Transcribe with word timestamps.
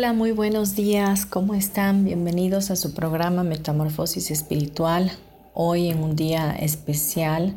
Hola, 0.00 0.14
muy 0.14 0.32
buenos 0.32 0.76
días, 0.76 1.26
¿cómo 1.26 1.52
están? 1.54 2.06
Bienvenidos 2.06 2.70
a 2.70 2.76
su 2.76 2.94
programa 2.94 3.42
Metamorfosis 3.42 4.30
Espiritual. 4.30 5.12
Hoy 5.52 5.90
en 5.90 6.02
un 6.02 6.16
día 6.16 6.52
especial, 6.52 7.54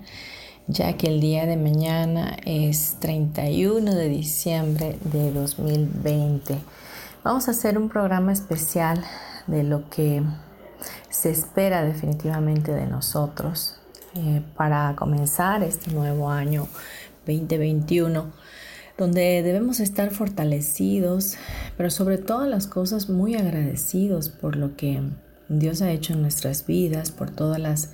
ya 0.68 0.92
que 0.98 1.08
el 1.08 1.22
día 1.22 1.46
de 1.46 1.56
mañana 1.56 2.36
es 2.46 2.98
31 3.00 3.96
de 3.96 4.10
diciembre 4.10 5.00
de 5.06 5.32
2020. 5.32 6.58
Vamos 7.24 7.48
a 7.48 7.52
hacer 7.52 7.78
un 7.78 7.88
programa 7.88 8.34
especial 8.34 9.02
de 9.48 9.64
lo 9.64 9.90
que 9.90 10.22
se 11.10 11.30
espera 11.30 11.82
definitivamente 11.86 12.74
de 12.74 12.88
nosotros 12.88 13.78
eh, 14.16 14.42
para 14.58 14.98
comenzar 14.98 15.64
este 15.64 15.92
nuevo 15.92 16.30
año 16.30 16.68
2021 17.26 18.34
donde 18.98 19.42
debemos 19.42 19.80
estar 19.80 20.12
fortalecidos, 20.12 21.36
pero 21.78 21.90
sobre 21.90 22.18
todas 22.18 22.50
las 22.50 22.68
cosas 22.68 23.10
muy 23.10 23.36
agradecidos 23.36 24.30
por 24.30 24.56
lo 24.56 24.76
que 24.76 25.02
Dios 25.50 25.82
ha 25.82 25.92
hecho 25.92 26.14
en 26.14 26.22
nuestras 26.22 26.66
vidas, 26.66 27.12
por 27.12 27.32
todas 27.32 27.60
las 27.60 27.92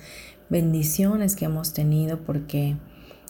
bendiciones 0.48 1.36
que 1.36 1.46
hemos 1.46 1.72
tenido, 1.72 2.18
porque 2.18 2.76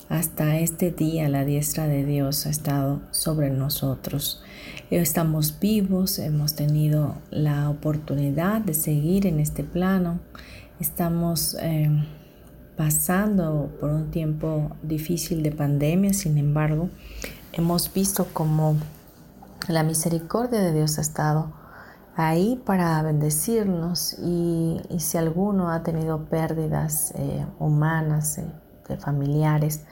hasta 0.09 0.59
este 0.59 0.91
día 0.91 1.29
la 1.29 1.45
diestra 1.45 1.87
de 1.87 2.05
Dios 2.05 2.47
ha 2.47 2.51
estado 2.51 3.01
sobre 3.13 3.51
nosotros. 3.51 4.43
Estamos 4.91 5.61
vivos, 5.61 6.19
hemos 6.19 6.57
tenido 6.57 7.19
la 7.31 7.71
oportunidad 7.71 8.61
de 8.61 8.75
seguir 8.75 9.27
en 9.27 9.39
este 9.39 9.63
plano, 9.63 10.21
estamos 10.81 11.57
eh, 11.61 11.89
pasando 12.77 13.71
por 13.79 13.91
un 13.91 14.11
tiempo 14.11 14.77
difícil 14.83 15.45
de 15.45 15.53
pandemia, 15.53 16.13
sin 16.13 16.39
embargo, 16.39 16.91
hemos 17.53 17.93
visto 17.93 18.27
como 18.33 18.77
la 19.69 19.83
misericordia 19.83 20.61
de 20.61 20.73
Dios 20.73 20.99
ha 20.99 21.01
estado 21.01 21.53
ahí 22.17 22.61
para 22.65 23.03
bendecirnos 23.03 24.15
y, 24.19 24.81
si 24.99 25.19
alguno 25.19 25.71
ha 25.71 25.83
tenido 25.83 26.25
pérdidas 26.27 27.13
eh, 27.17 27.47
humanas, 27.59 28.39
eh, 28.39 28.45
de 28.89 28.97
familiares, 28.97 29.85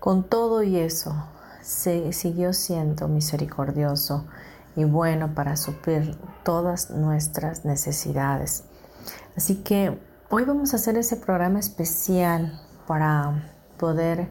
con 0.00 0.24
todo 0.24 0.62
y 0.62 0.76
eso 0.76 1.14
se 1.62 2.12
siguió 2.12 2.52
siendo 2.52 3.08
misericordioso 3.08 4.26
y 4.76 4.84
bueno 4.84 5.34
para 5.34 5.56
suplir 5.56 6.16
todas 6.44 6.90
nuestras 6.90 7.64
necesidades. 7.64 8.64
Así 9.36 9.56
que 9.56 9.98
hoy 10.30 10.44
vamos 10.44 10.72
a 10.72 10.76
hacer 10.76 10.96
ese 10.96 11.16
programa 11.16 11.58
especial 11.58 12.60
para 12.86 13.50
poder 13.78 14.28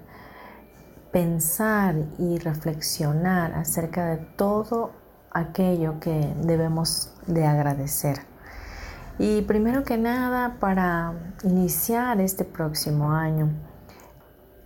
pensar 1.15 1.95
y 2.19 2.39
reflexionar 2.39 3.53
acerca 3.53 4.05
de 4.07 4.17
todo 4.17 4.91
aquello 5.31 5.97
que 6.01 6.35
debemos 6.41 7.13
de 7.25 7.45
agradecer. 7.45 8.17
Y 9.17 9.41
primero 9.43 9.85
que 9.85 9.97
nada, 9.97 10.57
para 10.59 11.13
iniciar 11.43 12.19
este 12.19 12.43
próximo 12.43 13.13
año, 13.13 13.47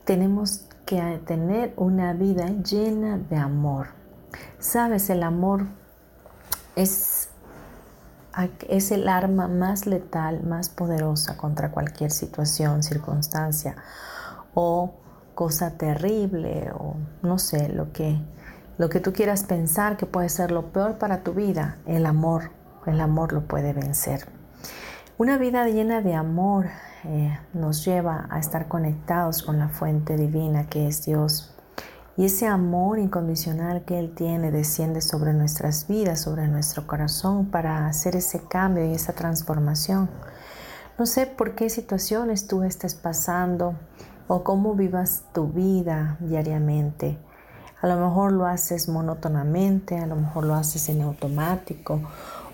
tenemos 0.05 0.65
que 0.87 1.21
tener 1.27 1.71
una 1.77 2.13
vida 2.13 2.47
llena 2.47 3.19
de 3.19 3.37
amor. 3.37 3.89
Sabes, 4.57 5.11
el 5.11 5.21
amor 5.21 5.67
es, 6.75 7.29
es 8.67 8.91
el 8.91 9.07
arma 9.07 9.47
más 9.47 9.85
letal, 9.85 10.41
más 10.41 10.69
poderosa 10.69 11.37
contra 11.37 11.69
cualquier 11.69 12.09
situación, 12.09 12.81
circunstancia 12.81 13.75
o 14.55 14.95
cosa 15.39 15.71
terrible 15.77 16.69
o 16.77 16.97
no 17.21 17.39
sé, 17.39 17.69
lo 17.69 17.93
que, 17.93 18.19
lo 18.77 18.89
que 18.89 18.99
tú 18.99 19.13
quieras 19.13 19.45
pensar 19.45 19.95
que 19.95 20.05
puede 20.05 20.27
ser 20.27 20.51
lo 20.51 20.73
peor 20.73 20.97
para 20.97 21.23
tu 21.23 21.33
vida, 21.33 21.77
el 21.85 22.05
amor, 22.05 22.51
el 22.85 22.99
amor 22.99 23.31
lo 23.31 23.47
puede 23.47 23.71
vencer. 23.71 24.27
Una 25.17 25.37
vida 25.37 25.65
llena 25.69 26.01
de 26.01 26.13
amor 26.13 26.65
eh, 27.05 27.39
nos 27.53 27.85
lleva 27.85 28.27
a 28.29 28.37
estar 28.37 28.67
conectados 28.67 29.41
con 29.41 29.59
la 29.59 29.69
fuente 29.69 30.17
divina 30.17 30.67
que 30.67 30.89
es 30.89 31.05
Dios. 31.05 31.55
Y 32.17 32.25
ese 32.25 32.45
amor 32.45 32.99
incondicional 32.99 33.85
que 33.85 33.97
Él 33.97 34.13
tiene 34.13 34.51
desciende 34.51 34.99
sobre 34.99 35.31
nuestras 35.31 35.87
vidas, 35.87 36.19
sobre 36.19 36.49
nuestro 36.49 36.85
corazón 36.85 37.45
para 37.45 37.87
hacer 37.87 38.17
ese 38.17 38.41
cambio 38.41 38.85
y 38.85 38.93
esa 38.93 39.13
transformación. 39.13 40.09
No 40.97 41.05
sé 41.05 41.27
por 41.27 41.55
qué 41.55 41.69
situaciones 41.69 42.45
tú 42.45 42.63
estés 42.63 42.93
pasando, 42.93 43.75
o 44.29 44.43
cómo 44.43 44.75
vivas 44.75 45.25
tu 45.33 45.47
vida 45.47 46.17
diariamente. 46.19 47.17
A 47.81 47.87
lo 47.87 47.97
mejor 47.97 48.31
lo 48.31 48.45
haces 48.45 48.87
monótonamente, 48.87 49.97
a 49.97 50.05
lo 50.05 50.15
mejor 50.15 50.45
lo 50.45 50.53
haces 50.53 50.87
en 50.87 51.01
automático 51.01 51.99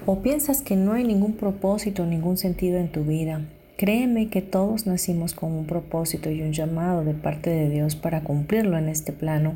o 0.05 0.21
piensas 0.21 0.61
que 0.61 0.77
no 0.77 0.93
hay 0.93 1.03
ningún 1.03 1.33
propósito, 1.33 2.05
ningún 2.05 2.37
sentido 2.37 2.77
en 2.77 2.93
tu 2.93 3.03
vida. 3.03 3.41
Créeme 3.77 4.29
que 4.29 4.41
todos 4.41 4.87
nacimos 4.87 5.33
con 5.33 5.51
un 5.51 5.67
propósito 5.67 6.31
y 6.31 6.41
un 6.43 6.53
llamado 6.53 7.03
de 7.03 7.13
parte 7.13 7.49
de 7.49 7.69
Dios 7.69 7.97
para 7.97 8.23
cumplirlo 8.23 8.77
en 8.77 8.87
este 8.87 9.11
plano. 9.11 9.55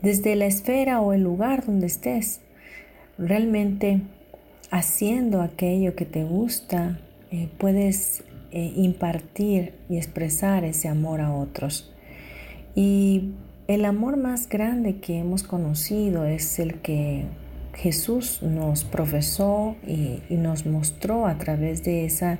Desde 0.00 0.36
la 0.36 0.46
esfera 0.46 1.02
o 1.02 1.12
el 1.12 1.22
lugar 1.22 1.66
donde 1.66 1.86
estés, 1.86 2.40
realmente 3.18 4.00
haciendo 4.70 5.42
aquello 5.42 5.94
que 5.96 6.06
te 6.06 6.24
gusta, 6.24 6.98
eh, 7.30 7.50
puedes 7.58 8.24
eh, 8.52 8.72
impartir 8.76 9.74
y 9.88 9.96
expresar 9.96 10.64
ese 10.64 10.88
amor 10.88 11.20
a 11.20 11.32
otros. 11.32 11.92
Y 12.74 13.32
el 13.68 13.84
amor 13.84 14.16
más 14.16 14.48
grande 14.48 15.00
que 15.00 15.18
hemos 15.18 15.42
conocido 15.42 16.24
es 16.24 16.58
el 16.58 16.80
que 16.80 17.26
Jesús 17.74 18.42
nos 18.42 18.84
profesó 18.84 19.76
y, 19.86 20.20
nos 20.34 20.66
mostró 20.66 21.26
a 21.26 21.36
través 21.38 21.84
de 21.84 22.04
esa, 22.04 22.38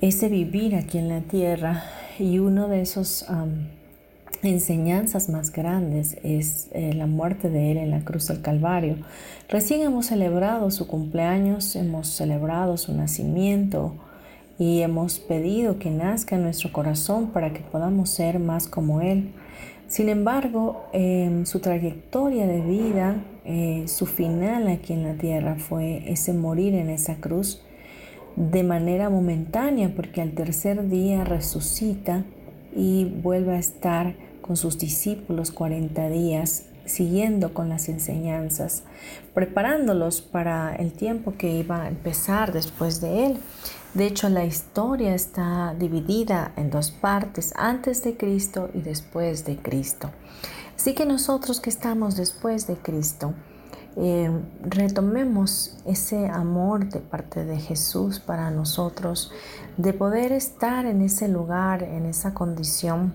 ese 0.00 0.28
vivir 0.28 0.74
aquí 0.74 0.98
en 0.98 1.08
la 1.08 1.20
tierra. 1.20 1.84
Y 2.18 2.38
uno 2.38 2.68
de 2.68 2.82
esos 2.82 3.26
enseñanzas 4.42 5.28
más 5.28 5.52
grandes 5.52 6.16
es 6.22 6.68
eh, 6.72 6.92
la 6.94 7.06
muerte 7.06 7.50
de 7.50 7.72
Él 7.72 7.78
en 7.78 7.90
la 7.90 8.00
cruz 8.04 8.28
del 8.28 8.42
Calvario. 8.42 8.96
Recién 9.48 9.82
hemos 9.82 10.06
celebrado 10.06 10.70
su 10.70 10.86
cumpleaños, 10.86 11.74
hemos 11.76 12.08
celebrado 12.08 12.76
su 12.76 12.94
nacimiento, 12.94 13.96
y 14.58 14.80
hemos 14.80 15.18
pedido 15.18 15.78
que 15.78 15.90
nazca 15.90 16.36
en 16.36 16.42
nuestro 16.42 16.72
corazón 16.72 17.28
para 17.28 17.52
que 17.52 17.60
podamos 17.60 18.10
ser 18.10 18.38
más 18.38 18.66
como 18.66 19.00
Él. 19.00 19.32
Sin 19.88 20.08
embargo, 20.08 20.86
su 21.44 21.60
trayectoria 21.60 22.46
de 22.46 22.60
vida, 22.60 23.22
eh, 23.44 23.84
su 23.86 24.06
final 24.06 24.66
aquí 24.66 24.92
en 24.92 25.04
la 25.04 25.14
tierra 25.14 25.56
fue 25.56 26.10
ese 26.10 26.32
morir 26.32 26.74
en 26.74 26.90
esa 26.90 27.16
cruz 27.16 27.62
de 28.34 28.62
manera 28.62 29.08
momentánea, 29.08 29.92
porque 29.94 30.20
al 30.20 30.32
tercer 30.32 30.88
día 30.88 31.24
resucita 31.24 32.24
y 32.74 33.04
vuelve 33.04 33.54
a 33.54 33.58
estar 33.58 34.16
con 34.42 34.56
sus 34.56 34.78
discípulos 34.78 35.50
40 35.52 36.08
días, 36.10 36.66
siguiendo 36.86 37.52
con 37.52 37.68
las 37.68 37.88
enseñanzas, 37.88 38.84
preparándolos 39.34 40.22
para 40.22 40.74
el 40.76 40.92
tiempo 40.92 41.34
que 41.36 41.50
iba 41.50 41.82
a 41.82 41.88
empezar 41.88 42.52
después 42.52 43.00
de 43.00 43.26
él. 43.26 43.36
De 43.94 44.06
hecho, 44.06 44.28
la 44.28 44.44
historia 44.44 45.14
está 45.14 45.74
dividida 45.78 46.52
en 46.56 46.70
dos 46.70 46.90
partes, 46.90 47.52
antes 47.56 48.02
de 48.02 48.16
Cristo 48.16 48.70
y 48.74 48.80
después 48.80 49.44
de 49.44 49.56
Cristo. 49.56 50.10
Así 50.76 50.94
que 50.94 51.06
nosotros 51.06 51.60
que 51.60 51.70
estamos 51.70 52.16
después 52.16 52.66
de 52.66 52.76
Cristo, 52.76 53.34
eh, 53.98 54.30
retomemos 54.60 55.78
ese 55.86 56.28
amor 56.28 56.90
de 56.90 57.00
parte 57.00 57.46
de 57.46 57.58
Jesús 57.58 58.20
para 58.20 58.50
nosotros, 58.50 59.32
de 59.78 59.94
poder 59.94 60.32
estar 60.32 60.84
en 60.84 61.00
ese 61.00 61.28
lugar, 61.28 61.82
en 61.82 62.04
esa 62.04 62.34
condición, 62.34 63.14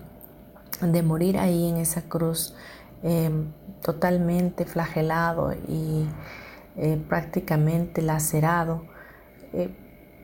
de 0.81 1.03
morir 1.03 1.37
ahí 1.37 1.69
en 1.69 1.77
esa 1.77 2.01
cruz 2.01 2.55
eh, 3.03 3.29
totalmente 3.81 4.65
flagelado 4.65 5.53
y 5.53 6.07
eh, 6.77 7.03
prácticamente 7.07 8.01
lacerado, 8.01 8.85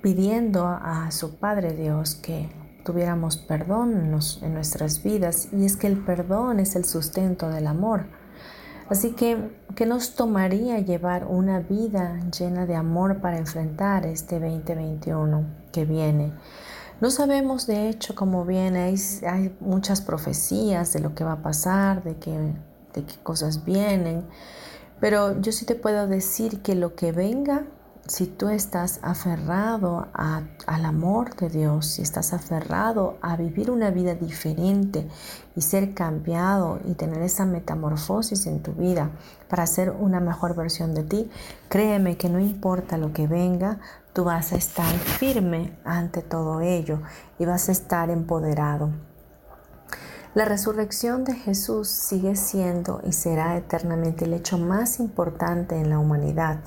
pidiendo 0.01 0.68
a 0.68 1.12
su 1.12 1.38
Padre 1.38 1.74
Dios 1.74 2.15
que 2.15 2.50
tuviéramos 2.88 3.36
perdón 3.36 4.15
en, 4.42 4.54
nuestras 4.54 5.04
vidas 5.04 5.50
y 5.51 5.65
es 5.65 5.75
que 5.75 5.88
el 5.88 5.98
perdón 5.98 6.62
es 6.62 6.77
el 6.77 6.86
sustento 6.86 7.50
del 7.50 7.68
amor. 7.68 8.06
Así 8.89 9.12
que, 9.12 9.51
¿qué 9.75 9.86
nos 9.86 10.15
tomaría 10.15 10.80
llevar 10.80 11.25
una 11.25 11.59
vida 11.59 12.18
llena 12.31 12.65
de 12.65 12.75
amor 12.75 13.19
para 13.19 13.38
enfrentar 13.38 14.06
este 14.06 14.39
2021 14.39 15.45
que 15.74 15.83
viene? 15.83 16.31
No 17.01 17.12
sabemos 17.12 17.68
de 17.68 17.89
hecho 17.89 18.15
cómo 18.15 18.45
viene, 18.45 18.95
hay, 19.27 19.57
muchas 19.59 20.00
profecías 20.00 20.94
de 20.94 21.01
lo 21.01 21.13
que 21.13 21.25
va 21.25 21.33
a 21.33 21.42
pasar, 21.42 22.01
de, 22.04 22.15
de 22.97 23.05
qué 23.05 23.15
cosas 23.23 23.63
vienen, 23.63 24.25
pero 24.99 25.39
yo 25.39 25.51
sí 25.51 25.65
te 25.65 25.75
puedo 25.75 26.07
decir 26.07 26.61
que 26.61 26.75
lo 26.75 26.95
que 26.95 27.11
venga 27.11 27.65
si 28.07 28.25
tú 28.25 28.47
estás 28.47 28.99
aferrado 29.01 30.07
al 30.13 30.85
amor 30.85 31.35
de 31.35 31.49
Dios, 31.49 31.88
si 31.88 32.01
estás 32.01 32.33
aferrado 32.33 33.17
a 33.21 33.35
vivir 33.35 33.69
una 33.69 33.91
vida 33.91 34.15
diferente 34.15 35.07
y 35.55 35.61
ser 35.61 35.94
cambiado 35.94 36.79
y 36.85 36.94
tener 36.94 37.21
esa 37.21 37.45
metamorfosis 37.45 38.47
en 38.47 38.61
tu 38.63 38.73
vida 38.73 39.11
para 39.49 39.67
ser 39.67 39.91
una 39.91 40.19
mejor 40.19 40.55
versión 40.55 40.94
de 40.94 41.03
ti, 41.03 41.29
créeme 41.67 42.17
que 42.17 42.29
no 42.29 42.39
importa 42.39 42.97
lo 42.97 43.11
que 43.11 43.27
venga, 43.27 43.79
tú 44.13 44.23
vas 44.23 44.53
a 44.53 44.55
estar 44.55 44.94
firme 44.95 45.77
ante 45.83 46.21
todo 46.21 46.61
ello 46.61 47.01
y 47.38 47.45
vas 47.45 47.67
a 47.67 47.73
estar 47.73 48.09
empoderado. 48.09 49.06
La 50.37 50.45
resurrección 50.45 51.23
de 51.23 51.33
Jesús 51.33 51.87
sigue 51.87 52.35
siendo 52.35 53.01
y 53.03 53.11
será 53.11 53.57
eternamente 53.57 54.25
el 54.25 54.35
hecho 54.35 54.59
más 54.59 54.99
importante 54.99 55.75
en 55.75 55.89
la 55.89 55.97
humanidad. 55.97 56.59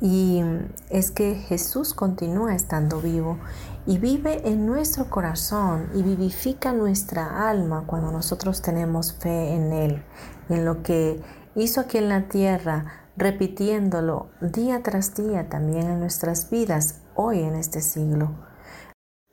Y 0.00 0.44
es 0.88 1.10
que 1.10 1.34
Jesús 1.34 1.92
continúa 1.92 2.54
estando 2.54 3.00
vivo 3.00 3.36
y 3.84 3.98
vive 3.98 4.48
en 4.48 4.64
nuestro 4.64 5.10
corazón 5.10 5.90
y 5.92 6.04
vivifica 6.04 6.72
nuestra 6.72 7.50
alma 7.50 7.82
cuando 7.84 8.12
nosotros 8.12 8.62
tenemos 8.62 9.12
fe 9.12 9.56
en 9.56 9.72
Él, 9.72 10.04
en 10.48 10.64
lo 10.64 10.84
que 10.84 11.20
hizo 11.56 11.80
aquí 11.80 11.98
en 11.98 12.08
la 12.08 12.28
tierra, 12.28 13.08
repitiéndolo 13.16 14.28
día 14.40 14.84
tras 14.84 15.16
día 15.16 15.48
también 15.48 15.90
en 15.90 15.98
nuestras 15.98 16.48
vidas, 16.48 17.00
hoy 17.16 17.40
en 17.40 17.56
este 17.56 17.80
siglo. 17.80 18.30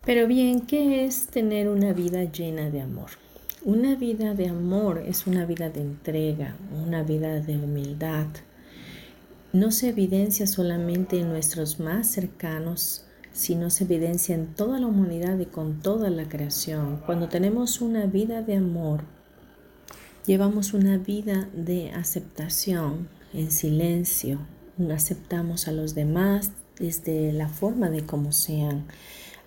Pero 0.04 0.26
bien, 0.26 0.62
¿qué 0.62 1.06
es 1.06 1.28
tener 1.28 1.70
una 1.70 1.94
vida 1.94 2.24
llena 2.24 2.72
de 2.72 2.82
amor? 2.82 3.12
Una 3.66 3.96
vida 3.96 4.36
de 4.36 4.48
amor 4.48 5.02
es 5.08 5.26
una 5.26 5.44
vida 5.48 5.72
de 5.72 5.82
entrega, 5.82 6.56
una 6.86 7.02
vida 7.02 7.40
de 7.40 7.58
humildad, 7.58 8.28
no 9.54 9.72
se 9.72 9.90
evidencia 9.90 10.46
solamente 10.46 11.20
en 11.20 11.30
nuestros 11.30 11.80
más 11.80 12.06
cercanos, 12.06 13.06
sino 13.34 13.72
se 13.72 13.86
evidencia 13.86 14.36
en 14.36 14.54
toda 14.54 14.80
la 14.80 14.86
humanidad 14.86 15.40
y 15.40 15.48
con 15.48 15.82
toda 15.82 16.12
la 16.12 16.30
creación. 16.30 17.02
Cuando 17.08 17.28
tenemos 17.28 17.82
una 17.82 18.06
vida 18.06 18.44
de 18.44 18.58
amor, 18.58 19.02
llevamos 20.28 20.76
una 20.76 21.00
vida 21.00 21.50
de 21.56 21.90
aceptación 21.90 23.10
en 23.34 23.50
silencio, 23.50 24.42
aceptamos 24.94 25.68
a 25.68 25.72
los 25.72 25.96
demás 25.96 26.52
desde 26.78 27.34
la 27.34 27.50
forma 27.50 27.90
de 27.90 28.06
cómo 28.06 28.32
sean. 28.32 28.86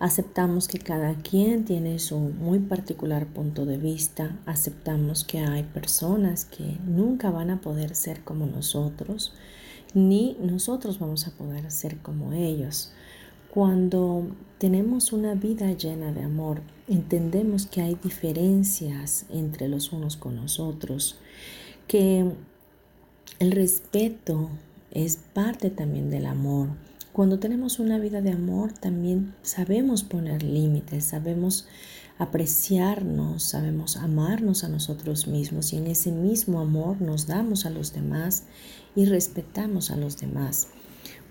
Aceptamos 0.01 0.69
que 0.69 0.79
cada 0.79 1.15
quien 1.15 1.65
tiene 1.65 1.99
su 1.99 2.19
muy 2.19 2.61
particular 2.61 3.27
punto 3.27 3.67
de 3.67 3.79
vista. 3.79 4.39
Aceptamos 4.47 5.25
que 5.25 5.41
hay 5.41 5.65
personas 5.65 6.45
que 6.45 6.79
nunca 6.87 7.31
van 7.31 7.51
a 7.51 7.61
poder 7.61 7.95
ser 7.95 8.23
como 8.23 8.47
nosotros 8.47 9.33
ni 9.95 10.37
nosotros 10.41 10.99
vamos 10.99 11.27
a 11.27 11.33
poder 11.33 11.71
ser 11.71 11.99
como 11.99 12.33
ellos. 12.33 12.93
Cuando 13.53 14.27
tenemos 14.59 15.13
una 15.13 15.35
vida 15.35 15.73
llena 15.73 16.13
de 16.13 16.23
amor, 16.23 16.61
entendemos 16.87 17.67
que 17.67 17.81
hay 17.81 17.95
diferencias 18.03 19.25
entre 19.31 19.69
los 19.69 19.93
unos 19.93 20.17
con 20.17 20.37
los 20.37 20.61
otros, 20.61 21.19
que 21.87 22.31
el 23.39 23.53
respeto 23.53 24.51
es 24.91 25.17
parte 25.17 25.71
también 25.71 26.11
del 26.11 26.27
amor. 26.27 26.69
Cuando 27.19 27.41
tenemos 27.41 27.81
una 27.81 27.99
vida 27.99 28.21
de 28.21 28.31
amor, 28.31 28.73
también 28.73 29.35
sabemos 29.43 30.05
poner 30.05 30.45
límites, 30.45 31.03
sabemos 31.03 31.67
apreciarnos, 32.17 33.43
sabemos 33.43 33.97
amarnos 33.97 34.63
a 34.63 34.69
nosotros 34.69 35.27
mismos 35.27 35.73
y 35.73 35.79
en 35.79 35.89
ese 35.89 36.13
mismo 36.13 36.61
amor 36.61 37.01
nos 37.01 37.27
damos 37.27 37.67
a 37.67 37.71
los 37.71 37.93
demás 37.93 38.45
y 38.95 39.05
respetamos 39.07 39.91
a 39.91 39.97
los 39.97 40.17
demás. 40.21 40.69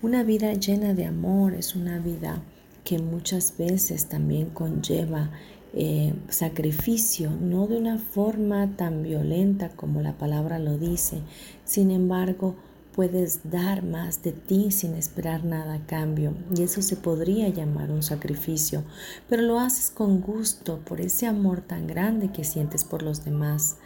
Una 0.02 0.24
vida 0.24 0.52
llena 0.52 0.92
de 0.92 1.06
amor 1.06 1.54
es 1.54 1.74
una 1.74 1.98
vida 2.00 2.42
que 2.84 2.98
muchas 2.98 3.56
veces 3.56 4.10
también 4.10 4.50
conlleva 4.50 5.30
eh, 5.72 6.12
sacrificio, 6.28 7.30
no 7.30 7.66
de 7.66 7.78
una 7.78 7.96
forma 7.96 8.76
tan 8.76 9.02
violenta 9.02 9.70
como 9.70 10.02
la 10.02 10.18
palabra 10.18 10.58
lo 10.58 10.76
dice, 10.76 11.22
sin 11.64 11.90
embargo, 11.90 12.56
puedes 12.98 13.48
dar 13.48 13.84
más 13.84 14.24
de 14.24 14.32
ti 14.32 14.72
sin 14.72 14.94
esperar 14.94 15.44
nada 15.44 15.74
a 15.74 15.86
cambio 15.86 16.34
y 16.52 16.64
eso 16.64 16.82
se 16.82 16.96
podría 16.96 17.48
llamar 17.48 17.92
un 17.92 18.02
sacrificio, 18.02 18.82
pero 19.28 19.42
lo 19.42 19.60
haces 19.60 19.92
con 19.92 20.20
gusto 20.20 20.80
por 20.84 21.00
ese 21.00 21.28
amor 21.28 21.60
tan 21.60 21.86
grande 21.86 22.32
que 22.32 22.42
sientes 22.42 22.84
por 22.84 23.04
los 23.04 23.24
demás. 23.24 23.76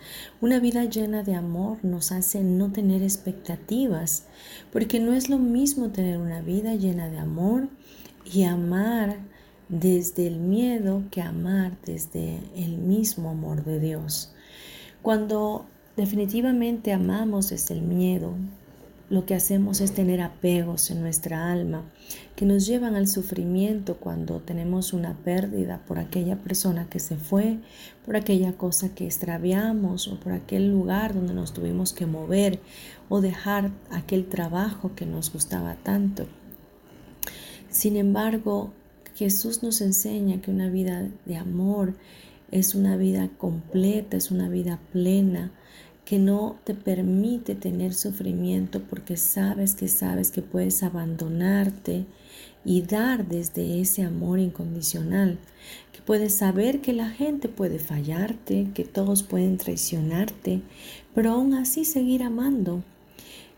Una 0.41 0.61
vida 0.61 0.87
llena 0.87 1.23
de 1.25 1.35
amor 1.35 1.77
nos 1.83 2.11
hace 2.11 2.43
no 2.43 2.73
tener 2.73 3.03
expectativas, 3.03 4.29
porque 4.73 4.99
no 4.99 5.13
es 5.13 5.29
lo 5.29 5.37
mismo 5.37 5.91
tener 5.91 6.17
una 6.17 6.41
vida 6.41 6.75
llena 6.75 7.11
de 7.11 7.19
amor 7.19 7.69
y 8.25 8.45
amar 8.45 9.19
desde 9.69 10.27
el 10.27 10.39
miedo 10.39 11.03
que 11.11 11.21
amar 11.21 11.77
desde 11.85 12.39
el 12.57 12.79
mismo 12.79 13.29
amor 13.29 13.63
de 13.63 13.79
Dios. 13.79 14.33
Cuando 15.03 15.67
definitivamente 15.99 16.95
amamos 16.95 17.51
desde 17.51 17.75
el 17.75 17.83
miedo, 17.83 18.35
lo 19.13 19.27
que 19.27 19.35
hacemos 19.35 19.83
es 19.83 19.93
tener 19.93 20.23
apegos 20.23 20.91
en 20.91 21.03
nuestra 21.03 21.53
alma 21.53 21.85
que 22.35 22.47
nos 22.47 22.67
llevan 22.67 22.95
al 22.95 23.07
sufrimiento 23.07 23.99
cuando 23.99 24.41
tenemos 24.41 24.95
una 24.95 25.13
pérdida 25.19 25.83
por 25.87 25.99
aquella 25.99 26.37
persona 26.37 26.89
que 26.89 26.99
se 26.99 27.17
fue, 27.17 27.59
por 28.07 28.17
aquella 28.17 28.55
cosa 28.55 28.95
que 28.95 29.05
extraviamos 29.05 30.09
o 30.09 30.19
por 30.19 30.33
aquel 30.33 30.71
lugar 30.71 31.13
donde 31.13 31.35
nos 31.35 31.53
tuvimos 31.53 31.93
que 31.93 32.07
mover 32.07 32.59
o 33.11 33.21
dejar 33.21 33.71
aquel 33.91 34.25
trabajo 34.25 34.93
que 34.97 35.05
nos 35.05 35.31
gustaba 35.31 35.75
tanto. 35.75 36.27
Sin 37.69 37.97
embargo, 37.97 38.73
Jesús 39.15 39.63
nos 39.63 39.83
enseña 39.83 40.41
que 40.41 40.51
una 40.51 40.71
vida 40.71 41.11
de 41.27 41.37
amor 41.37 41.97
es 42.51 42.75
una 42.75 42.97
vida 42.97 43.29
completa, 43.37 44.17
es 44.17 44.31
una 44.31 44.49
vida 44.49 44.79
plena, 44.91 45.53
que 46.05 46.19
no 46.19 46.59
te 46.65 46.75
permite 46.75 47.55
tener 47.55 47.95
sufrimiento 47.95 48.83
porque 48.83 49.17
sabes 49.17 49.75
que 49.75 49.89
sabes 49.89 50.31
que 50.31 50.43
puedes 50.43 50.83
abandonarte 50.83 52.07
y 52.65 52.83
dar 52.83 53.27
desde 53.27 53.81
ese 53.81 54.03
amor 54.03 54.39
incondicional, 54.39 55.39
que 55.93 56.01
puedes 56.01 56.35
saber 56.35 56.81
que 56.81 56.93
la 56.93 57.11
gente 57.11 57.49
puede 57.49 57.79
fallarte, 57.79 58.69
que 58.75 58.85
todos 58.85 59.23
pueden 59.23 59.59
traicionarte, 59.59 60.63
pero 61.15 61.33
aún 61.33 61.55
así 61.55 61.85
seguir 61.85 62.23
amando. 62.23 62.83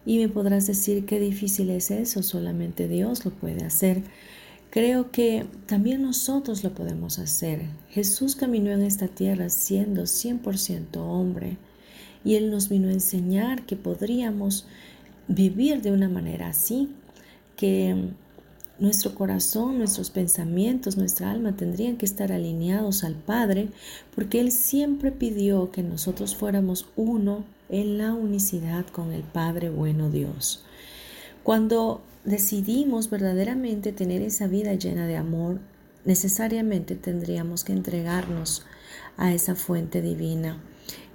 Y 0.07 0.19
me 0.19 0.29
podrás 0.29 0.67
decir 0.67 1.07
qué 1.07 1.19
difícil 1.19 1.71
es 1.71 1.91
eso, 1.91 2.23
solamente 2.23 2.89
Dios 2.89 3.25
lo 3.25 3.31
puede 3.31 3.65
hacer. 3.65 4.03
Creo 4.69 5.11
que 5.11 5.47
también 5.67 6.03
nosotros 6.03 6.63
lo 6.63 6.75
podemos 6.75 7.19
hacer. 7.19 7.63
Jesús 7.91 8.37
caminó 8.37 8.71
en 8.73 8.83
esta 8.83 9.09
tierra 9.09 9.49
siendo 9.49 10.03
100% 10.03 10.97
hombre 10.97 11.57
y 12.25 12.37
Él 12.37 12.51
nos 12.51 12.69
vino 12.69 12.89
a 12.89 12.93
enseñar 12.93 13.67
que 13.67 13.77
podríamos 13.77 14.67
vivir 15.29 15.83
de 15.83 15.93
una 15.93 16.09
manera 16.09 16.49
así, 16.49 16.89
que 17.57 18.11
nuestro 18.79 19.15
corazón, 19.15 19.79
nuestros 19.79 20.11
pensamientos, 20.11 20.97
nuestra 20.97 21.31
alma 21.31 21.55
tendrían 21.55 21.97
que 21.97 22.07
estar 22.07 22.33
alineados 22.33 23.05
al 23.05 23.15
Padre, 23.15 23.69
porque 24.15 24.41
Él 24.41 24.51
siempre 24.51 25.13
pidió 25.13 25.71
que 25.71 25.83
nosotros 25.83 26.35
fuéramos 26.35 26.87
uno 26.97 27.45
en 27.69 27.99
la 27.99 28.15
unicidad 28.15 28.87
con 28.87 29.13
el 29.13 29.23
Padre 29.23 29.71
bueno 29.71 30.11
Dios. 30.11 30.65
Cuando 31.43 32.03
decidimos 32.25 33.11
verdaderamente 33.11 33.93
tener 33.93 34.23
esa 34.23 34.47
vida 34.47 34.75
llena 34.75 35.07
de 35.07 35.17
amor, 35.17 35.61
necesariamente 36.05 36.97
tendríamos 36.97 37.65
que 37.65 37.73
entregarnos 37.73 38.65
a 39.17 39.33
esa 39.33 39.55
fuente 39.55 40.03
divina 40.03 40.59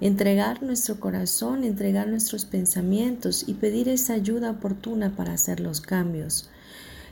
entregar 0.00 0.62
nuestro 0.62 0.98
corazón, 0.98 1.64
entregar 1.64 2.08
nuestros 2.08 2.44
pensamientos 2.44 3.44
y 3.46 3.54
pedir 3.54 3.88
esa 3.88 4.14
ayuda 4.14 4.50
oportuna 4.50 5.14
para 5.16 5.34
hacer 5.34 5.60
los 5.60 5.80
cambios. 5.80 6.48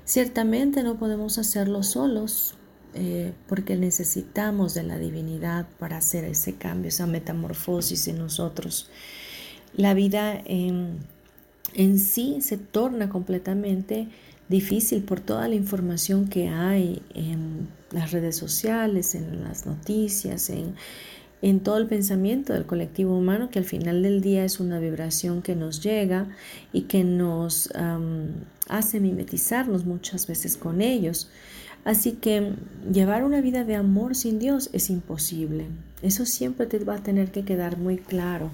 Ciertamente 0.05 0.83
no 0.83 0.99
podemos 0.99 1.39
hacerlo 1.39 1.83
solos 1.83 2.55
eh, 2.95 3.35
porque 3.47 3.77
necesitamos 3.77 4.73
de 4.73 4.83
la 4.83 4.99
divinidad 4.99 5.67
para 5.79 5.99
hacer 5.99 6.25
ese 6.25 6.55
cambio, 6.55 6.89
esa 6.89 7.07
metamorfosis 7.07 8.09
en 8.09 8.19
nosotros. 8.19 8.89
La 9.77 9.93
vida 9.93 10.41
en, 10.47 10.99
en 11.75 11.99
sí 11.99 12.39
se 12.41 12.57
torna 12.57 13.11
completamente 13.11 14.09
difícil 14.49 15.03
por 15.03 15.21
toda 15.21 15.47
la 15.47 15.55
información 15.55 16.29
que 16.29 16.49
hay 16.49 17.03
en 17.15 17.69
las 17.91 18.13
redes 18.13 18.37
sociales, 18.37 19.15
en 19.15 19.45
las 19.45 19.67
noticias, 19.67 20.49
en, 20.49 20.75
en 21.41 21.61
todo 21.61 21.79
el 21.79 21.87
pensamiento 21.87 22.53
del 22.53 22.67
colectivo 22.67 23.17
humano, 23.17 23.51
que 23.51 23.61
al 23.61 23.65
final 23.65 24.03
del 24.03 24.21
día 24.21 24.45
es 24.45 24.59
una 24.61 24.81
vibración 24.81 25.43
que 25.43 25.55
nos 25.55 25.83
llega 25.83 26.27
y 26.73 26.83
que 26.83 27.05
nos 27.05 27.71
hace 28.69 29.01
mimetizarnos 29.01 29.85
muchas 29.85 30.27
veces 30.27 30.57
con 30.57 30.81
ellos. 30.81 31.31
Así 31.85 32.13
que 32.13 32.55
llevar 32.93 33.25
una 33.25 33.41
vida 33.41 33.65
de 33.65 33.77
amor 33.77 34.15
sin 34.15 34.39
Dios 34.39 34.69
es 34.73 34.91
imposible. 34.91 35.67
Eso 36.03 36.27
siempre 36.27 36.67
te 36.67 36.79
va 36.81 36.97
a 36.97 37.03
tener 37.03 37.31
que 37.31 37.45
quedar 37.45 37.79
muy 37.79 37.99
claro, 37.99 38.51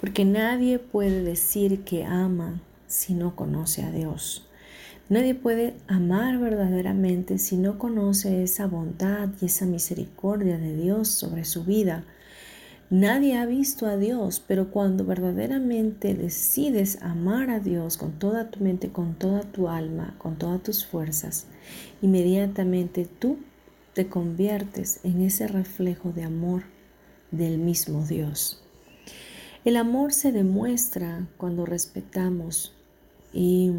porque 0.00 0.24
nadie 0.24 0.78
puede 0.78 1.22
decir 1.22 1.80
que 1.84 2.04
ama 2.04 2.60
si 2.88 3.14
no 3.14 3.36
conoce 3.36 3.82
a 3.82 3.90
Dios. 3.90 4.46
Nadie 5.10 5.34
puede 5.34 5.74
amar 5.86 6.38
verdaderamente 6.38 7.38
si 7.38 7.58
no 7.58 7.78
conoce 7.78 8.42
esa 8.42 8.66
bondad 8.66 9.28
y 9.40 9.46
esa 9.46 9.66
misericordia 9.66 10.56
de 10.56 10.74
Dios 10.74 11.08
sobre 11.08 11.44
su 11.44 11.64
vida. 11.64 12.04
Nadie 12.94 13.36
ha 13.36 13.44
visto 13.44 13.88
a 13.88 13.96
Dios, 13.96 14.40
pero 14.46 14.70
cuando 14.70 15.04
verdaderamente 15.04 16.14
decides 16.14 17.02
amar 17.02 17.50
a 17.50 17.58
Dios 17.58 17.96
con 17.96 18.20
toda 18.20 18.52
tu 18.52 18.62
mente, 18.62 18.92
con 18.92 19.16
toda 19.16 19.40
tu 19.40 19.68
alma, 19.68 20.14
con 20.16 20.36
todas 20.36 20.62
tus 20.62 20.86
fuerzas, 20.86 21.48
inmediatamente 22.02 23.04
tú 23.06 23.38
te 23.94 24.06
conviertes 24.06 25.00
en 25.02 25.22
ese 25.22 25.48
reflejo 25.48 26.12
de 26.12 26.22
amor 26.22 26.62
del 27.32 27.58
mismo 27.58 28.06
Dios. 28.06 28.62
El 29.64 29.76
amor 29.76 30.12
se 30.12 30.30
demuestra 30.30 31.26
cuando 31.36 31.66
respetamos 31.66 32.76
y 33.32 33.72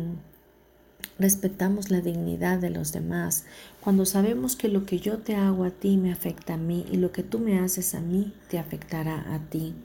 respetamos 1.17 1.89
la 1.89 2.01
dignidad 2.01 2.59
de 2.59 2.69
los 2.69 2.91
demás, 2.91 3.45
cuando 3.85 4.07
sabemos 4.07 4.55
que 4.55 4.67
lo 4.67 4.83
que 4.83 4.97
yo 4.97 5.19
te 5.19 5.35
hago 5.35 5.63
a 5.63 5.69
ti 5.69 5.97
me 5.97 6.11
afecta 6.11 6.55
a 6.55 6.57
mí 6.57 6.87
y 6.91 6.97
lo 6.97 7.11
que 7.11 7.21
tú 7.21 7.37
me 7.37 7.59
haces 7.59 7.93
a 7.93 8.01
mí 8.01 8.33
te 8.49 8.57
afectará 8.57 9.31
a 9.31 9.37
ti, 9.51 9.75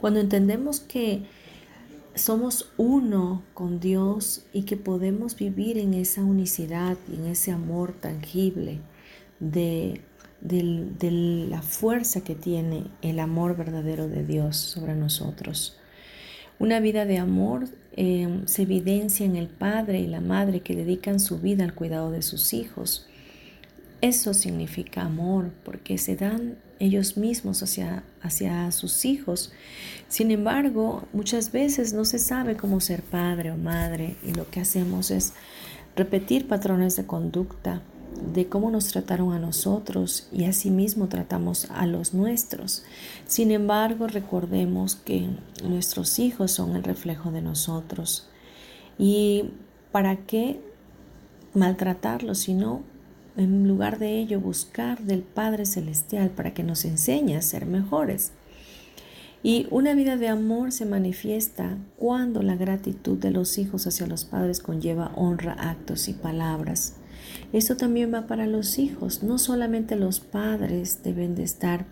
cuando 0.00 0.20
entendemos 0.20 0.78
que 0.78 1.24
somos 2.14 2.70
uno 2.76 3.42
con 3.52 3.80
Dios 3.80 4.44
y 4.52 4.62
que 4.62 4.76
podemos 4.76 5.34
vivir 5.34 5.78
en 5.78 5.94
esa 5.94 6.22
unicidad 6.22 6.96
y 7.10 7.16
en 7.16 7.26
ese 7.26 7.50
amor 7.50 7.92
tangible 7.92 8.78
de, 9.40 10.00
la 10.40 11.60
fuerza 11.60 12.22
que 12.22 12.36
tiene 12.36 12.84
el 13.02 13.18
amor 13.18 13.56
verdadero 13.56 14.06
de 14.06 14.24
Dios 14.24 14.58
sobre 14.58 14.94
nosotros. 14.94 15.76
Una 16.60 16.78
vida 16.78 17.04
de 17.04 17.18
amor 17.18 17.66
em, 17.96 18.46
se 18.46 18.62
evidencia 18.62 19.26
en 19.26 19.34
el 19.34 19.48
padre 19.48 19.98
y 19.98 20.06
la 20.06 20.20
madre 20.20 20.60
que 20.60 20.76
dedican 20.76 21.18
su 21.18 21.40
vida 21.40 21.64
al 21.64 21.74
cuidado 21.74 22.12
de 22.12 22.22
sus 22.22 22.52
hijos. 22.52 23.08
Eso 24.00 24.32
significa 24.32 25.02
amor 25.02 25.50
porque 25.64 25.98
se 25.98 26.16
dan 26.16 26.56
ellos 26.78 27.16
mismos 27.18 27.62
hacia, 27.62 28.02
hacia 28.22 28.70
sus 28.72 29.04
hijos. 29.04 29.52
Sin 30.08 30.30
embargo, 30.30 31.06
muchas 31.12 31.52
veces 31.52 31.92
no 31.92 32.04
se 32.04 32.18
sabe 32.18 32.56
cómo 32.56 32.80
ser 32.80 33.02
padre 33.02 33.50
o 33.50 33.56
madre 33.56 34.16
y 34.26 34.32
lo 34.32 34.48
que 34.48 34.60
hacemos 34.60 35.10
es 35.10 35.34
repetir 35.96 36.48
patrones 36.48 36.96
de 36.96 37.04
conducta 37.04 37.82
de 38.32 38.48
cómo 38.48 38.70
nos 38.70 38.88
trataron 38.88 39.32
a 39.32 39.38
nosotros 39.38 40.28
y 40.32 40.44
asimismo 40.44 41.08
tratamos 41.08 41.70
a 41.70 41.86
los 41.86 42.14
nuestros. 42.14 42.82
Sin 43.26 43.50
embargo, 43.50 44.06
recordemos 44.06 44.96
que 44.96 45.28
nuestros 45.62 46.18
hijos 46.18 46.50
son 46.50 46.74
el 46.74 46.82
reflejo 46.82 47.30
de 47.30 47.42
nosotros. 47.42 48.28
¿Y 48.98 49.50
para 49.92 50.16
qué 50.16 50.60
maltratarlos, 51.54 52.38
sino 52.38 52.82
en 53.40 53.66
lugar 53.66 53.98
de 53.98 54.18
ello 54.18 54.40
buscar 54.40 55.00
del 55.02 55.22
Padre 55.22 55.66
Celestial 55.66 56.30
para 56.30 56.54
que 56.54 56.62
nos 56.62 56.84
enseñe 56.84 57.36
a 57.36 57.42
ser 57.42 57.66
mejores? 57.66 58.32
Y 59.42 59.66
una 59.70 59.94
vida 59.94 60.16
de 60.16 60.28
amor 60.28 60.70
se 60.70 60.84
manifiesta 60.84 61.78
cuando 61.96 62.42
la 62.42 62.56
gratitud 62.56 63.16
de 63.16 63.30
los 63.30 63.56
hijos 63.56 63.86
hacia 63.86 64.06
los 64.06 64.26
padres 64.26 64.60
conlleva 64.60 65.12
honra, 65.16 65.54
actos 65.54 66.08
y 66.08 66.12
palabras. 66.12 66.96
Esto 67.52 67.76
también 67.76 68.12
va 68.12 68.26
para 68.26 68.46
los 68.46 68.78
hijos. 68.78 69.22
No 69.22 69.38
solamente 69.38 69.96
los 69.96 70.20
padres 70.20 71.02
deben 71.02 71.34
de 71.34 71.44
estar 71.44 71.86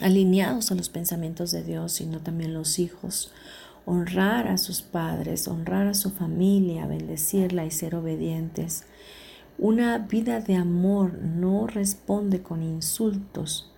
alineados 0.00 0.70
a 0.72 0.74
los 0.74 0.88
pensamientos 0.88 1.50
de 1.50 1.62
Dios, 1.62 1.92
sino 1.92 2.20
también 2.20 2.54
los 2.54 2.78
hijos. 2.78 3.30
Honrar 3.84 4.48
a 4.48 4.56
sus 4.56 4.80
padres, 4.80 5.46
honrar 5.46 5.86
a 5.86 5.94
su 5.94 6.10
familia, 6.10 6.86
bendecirla 6.86 7.66
y 7.66 7.70
ser 7.70 7.94
obedientes. 7.94 8.84
Una 9.58 9.98
vida 9.98 10.40
de 10.40 10.56
amor 10.56 11.18
no 11.22 11.66
responde 11.66 12.42
con 12.42 12.62
insultos. 12.62 13.70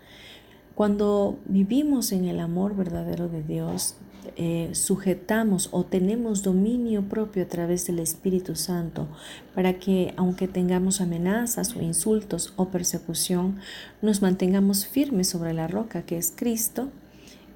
Cuando 0.75 1.39
vivimos 1.47 2.13
en 2.13 2.25
el 2.25 2.41
amor 2.41 2.77
verdadero 2.77 3.29
de 3.29 3.43
Dios, 3.43 3.97
eh, 4.37 4.71
sujetamos 4.73 5.69
o 5.73 5.85
tenemos 5.85 6.43
dominio 6.43 7.09
propio 7.09 7.45
a 7.45 7.47
través 7.47 7.87
del 7.87 8.01
Espíritu 8.01 8.57
Santo 8.57 9.09
para 9.55 9.79
que 9.79 10.13
aunque 10.17 10.49
tengamos 10.49 11.01
amenazas 11.01 11.77
o 11.77 11.81
insultos 11.81 12.53
o 12.57 12.69
persecución, 12.69 13.59
nos 14.03 14.23
mantengamos 14.23 14.87
firmes 14.87 15.29
sobre 15.29 15.53
la 15.55 15.69
roca 15.69 16.03
que 16.03 16.19
es 16.19 16.33
Cristo 16.35 16.91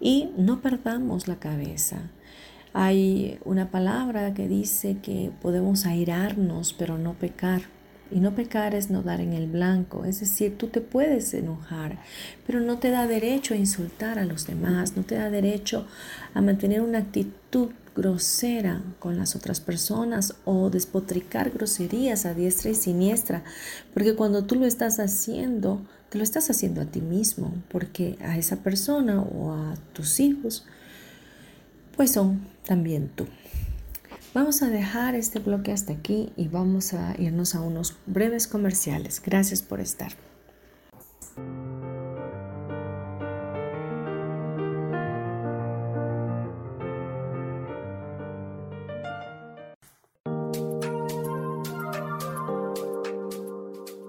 y 0.00 0.30
no 0.36 0.60
perdamos 0.60 1.28
la 1.28 1.36
cabeza. 1.36 2.10
Hay 2.72 3.38
una 3.44 3.70
palabra 3.70 4.32
que 4.32 4.46
dice 4.46 4.98
que 5.02 5.32
podemos 5.42 5.86
airarnos 5.86 6.72
pero 6.72 6.98
no 6.98 7.14
pecar. 7.14 7.62
Y 8.10 8.20
no 8.20 8.34
pecar 8.34 8.74
es 8.74 8.90
no 8.90 9.02
dar 9.02 9.20
en 9.20 9.32
el 9.32 9.46
blanco, 9.46 10.04
es 10.04 10.20
decir, 10.20 10.58
tú 10.58 10.66
te 10.66 10.80
puedes 10.80 11.32
enojar, 11.32 11.98
pero 12.46 12.60
no 12.60 12.78
te 12.78 12.90
da 12.90 13.06
derecho 13.06 13.54
a 13.54 13.56
insultar 13.56 14.18
a 14.18 14.24
los 14.24 14.46
demás, 14.46 14.96
no 14.96 15.04
te 15.04 15.14
da 15.14 15.30
derecho 15.30 15.86
a 16.34 16.40
mantener 16.40 16.80
una 16.80 16.98
actitud 16.98 17.70
grosera 17.94 18.82
con 18.98 19.16
las 19.16 19.36
otras 19.36 19.60
personas 19.60 20.34
o 20.44 20.70
despotricar 20.70 21.50
groserías 21.50 22.26
a 22.26 22.34
diestra 22.34 22.70
y 22.70 22.74
siniestra, 22.74 23.42
porque 23.92 24.14
cuando 24.14 24.44
tú 24.44 24.54
lo 24.56 24.66
estás 24.66 24.98
haciendo, 24.98 25.80
te 26.08 26.18
lo 26.18 26.24
estás 26.24 26.50
haciendo 26.50 26.80
a 26.80 26.86
ti 26.86 27.00
mismo, 27.00 27.52
porque 27.68 28.16
a 28.22 28.38
esa 28.38 28.56
persona 28.56 29.20
o 29.20 29.52
a 29.52 29.74
tus 29.92 30.20
hijos, 30.20 30.64
pues 31.96 32.12
son 32.12 32.40
también 32.64 33.10
tú. 33.14 33.26
Vamos 34.32 34.62
a 34.62 34.68
dejar 34.68 35.16
este 35.16 35.40
bloque 35.40 35.72
hasta 35.72 35.92
aquí 35.92 36.32
y 36.36 36.46
vamos 36.46 36.94
a 36.94 37.20
irnos 37.20 37.56
a 37.56 37.60
unos 37.60 37.96
breves 38.06 38.46
comerciales. 38.46 39.20
Gracias 39.20 39.60
por 39.60 39.80
estar. 39.80 40.12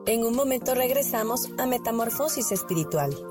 En 0.06 0.24
un 0.24 0.36
momento 0.36 0.76
regresamos 0.76 1.50
a 1.58 1.66
Metamorfosis 1.66 2.52
Espiritual. 2.52 3.31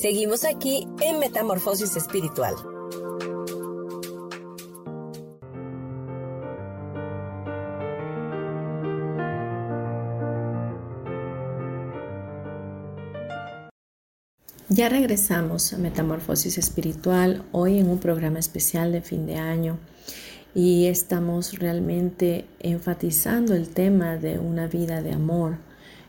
Seguimos 0.00 0.46
aquí 0.46 0.88
en 1.02 1.18
Metamorfosis 1.18 1.94
Espiritual. 1.94 2.54
Ya 14.70 14.88
regresamos 14.88 15.74
a 15.74 15.76
Metamorfosis 15.76 16.56
Espiritual, 16.56 17.44
hoy 17.52 17.78
en 17.78 17.90
un 17.90 17.98
programa 17.98 18.38
especial 18.38 18.92
de 18.92 19.02
fin 19.02 19.26
de 19.26 19.36
año 19.36 19.78
y 20.54 20.86
estamos 20.86 21.58
realmente 21.58 22.46
enfatizando 22.60 23.54
el 23.54 23.68
tema 23.68 24.16
de 24.16 24.38
una 24.38 24.66
vida 24.66 25.02
de 25.02 25.12
amor 25.12 25.58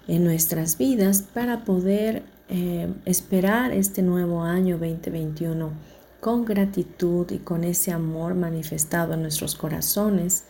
en 0.08 0.24
nuestras 0.24 0.78
vidas 0.78 1.24
para 1.24 1.66
poder 1.66 2.24
eh, 2.54 2.94
esperar 3.06 3.72
este 3.72 4.02
nuevo 4.02 4.42
año 4.42 4.78
2021 4.78 5.72
con 6.20 6.44
gratitud 6.44 7.32
y 7.32 7.38
con 7.38 7.64
ese 7.64 7.94
amor 7.94 8.36
manifestado 8.36 9.14
en 9.14 9.22
nuestros 9.22 9.56
corazones. 9.56 10.44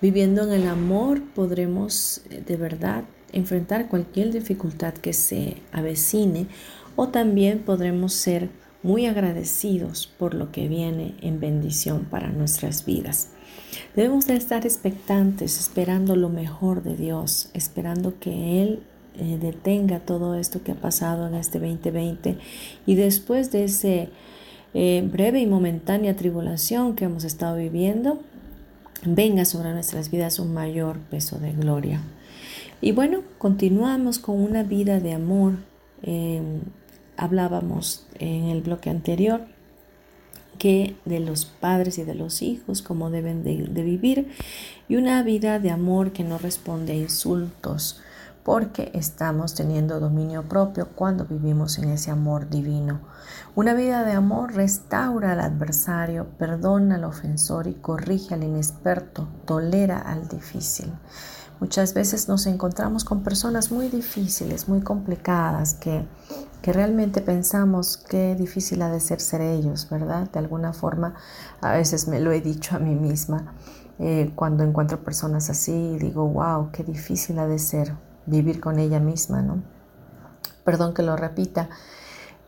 Viviendo 0.00 0.44
en 0.44 0.52
el 0.52 0.68
amor 0.68 1.20
podremos 1.34 2.22
eh, 2.30 2.40
de 2.46 2.56
verdad 2.56 3.02
enfrentar 3.32 3.88
cualquier 3.88 4.32
dificultad 4.32 4.94
que 4.94 5.12
se 5.12 5.56
avecine 5.72 6.46
o 6.94 7.08
también 7.08 7.58
podremos 7.58 8.12
ser 8.12 8.48
muy 8.84 9.06
agradecidos 9.06 10.06
por 10.06 10.34
lo 10.34 10.52
que 10.52 10.68
viene 10.68 11.16
en 11.20 11.40
bendición 11.40 12.04
para 12.04 12.28
nuestras 12.28 12.84
vidas. 12.84 13.30
Debemos 13.96 14.28
de 14.28 14.36
estar 14.36 14.64
expectantes, 14.64 15.58
esperando 15.58 16.14
lo 16.14 16.28
mejor 16.28 16.84
de 16.84 16.96
Dios, 16.96 17.50
esperando 17.54 18.20
que 18.20 18.62
Él 18.62 18.84
eh, 19.20 19.38
detenga 19.38 20.00
todo 20.00 20.34
esto 20.34 20.62
que 20.62 20.72
ha 20.72 20.76
pasado 20.76 21.26
en 21.26 21.34
este 21.34 21.58
2020 21.58 22.38
y 22.86 22.94
después 22.94 23.52
de 23.52 23.64
ese 23.64 24.08
eh, 24.72 25.06
breve 25.12 25.40
y 25.40 25.46
momentánea 25.46 26.16
tribulación 26.16 26.96
que 26.96 27.04
hemos 27.04 27.24
estado 27.24 27.56
viviendo, 27.56 28.20
venga 29.04 29.44
sobre 29.44 29.72
nuestras 29.72 30.10
vidas 30.10 30.38
un 30.38 30.54
mayor 30.54 30.98
peso 30.98 31.38
de 31.38 31.52
gloria. 31.52 32.00
Y 32.80 32.92
bueno, 32.92 33.22
continuamos 33.36 34.18
con 34.18 34.40
una 34.40 34.62
vida 34.62 35.00
de 35.00 35.12
amor. 35.12 35.54
Em, 36.02 36.62
hablábamos 37.18 38.06
en 38.18 38.44
el 38.46 38.62
bloque 38.62 38.88
anterior 38.88 39.42
que 40.56 40.96
de 41.04 41.20
los 41.20 41.44
padres 41.44 41.98
y 41.98 42.04
de 42.04 42.14
los 42.14 42.40
hijos, 42.40 42.80
cómo 42.80 43.10
deben 43.10 43.44
de 43.44 43.82
vivir, 43.82 44.28
y 44.88 44.96
una 44.96 45.22
vida 45.22 45.58
de 45.58 45.70
amor 45.70 46.12
que 46.12 46.24
no 46.24 46.38
responde 46.38 46.92
a 46.92 46.96
insultos, 46.96 48.00
porque 48.44 48.90
estamos 48.94 49.54
teniendo 49.54 50.00
dominio 50.00 50.48
propio 50.48 50.88
cuando 50.94 51.24
vivimos 51.24 51.78
en 51.78 51.90
ese 51.90 52.10
amor 52.10 52.48
divino. 52.48 53.00
Una 53.54 53.74
vida 53.74 54.04
de 54.04 54.12
amor 54.12 54.54
restaura 54.54 55.32
al 55.32 55.40
adversario, 55.40 56.26
perdona 56.38 56.94
al 56.94 57.04
ofensor 57.04 57.66
y 57.66 57.74
corrige 57.74 58.34
al 58.34 58.44
inexperto, 58.44 59.28
tolera 59.44 59.98
al 59.98 60.28
difícil. 60.28 60.92
Muchas 61.60 61.92
veces 61.92 62.26
nos 62.26 62.46
encontramos 62.46 63.04
con 63.04 63.22
personas 63.22 63.70
muy 63.70 63.88
difíciles, 63.88 64.66
muy 64.66 64.80
complicadas, 64.80 65.74
que, 65.74 66.06
que 66.62 66.72
realmente 66.72 67.20
pensamos 67.20 67.98
qué 67.98 68.34
difícil 68.34 68.80
ha 68.80 68.88
de 68.88 69.00
ser 69.00 69.20
ser 69.20 69.42
ellos, 69.42 69.86
¿verdad? 69.90 70.30
De 70.30 70.38
alguna 70.38 70.72
forma, 70.72 71.14
a 71.60 71.72
veces 71.72 72.08
me 72.08 72.18
lo 72.18 72.32
he 72.32 72.40
dicho 72.40 72.76
a 72.76 72.78
mí 72.78 72.94
misma. 72.94 73.52
Eh, 73.98 74.32
cuando 74.34 74.64
encuentro 74.64 75.04
personas 75.04 75.50
así, 75.50 75.98
digo, 75.98 76.26
wow, 76.26 76.70
qué 76.72 76.82
difícil 76.82 77.38
ha 77.38 77.46
de 77.46 77.58
ser 77.58 77.92
vivir 78.26 78.60
con 78.60 78.78
ella 78.78 79.00
misma, 79.00 79.42
¿no? 79.42 79.62
Perdón 80.64 80.94
que 80.94 81.02
lo 81.02 81.16
repita, 81.16 81.68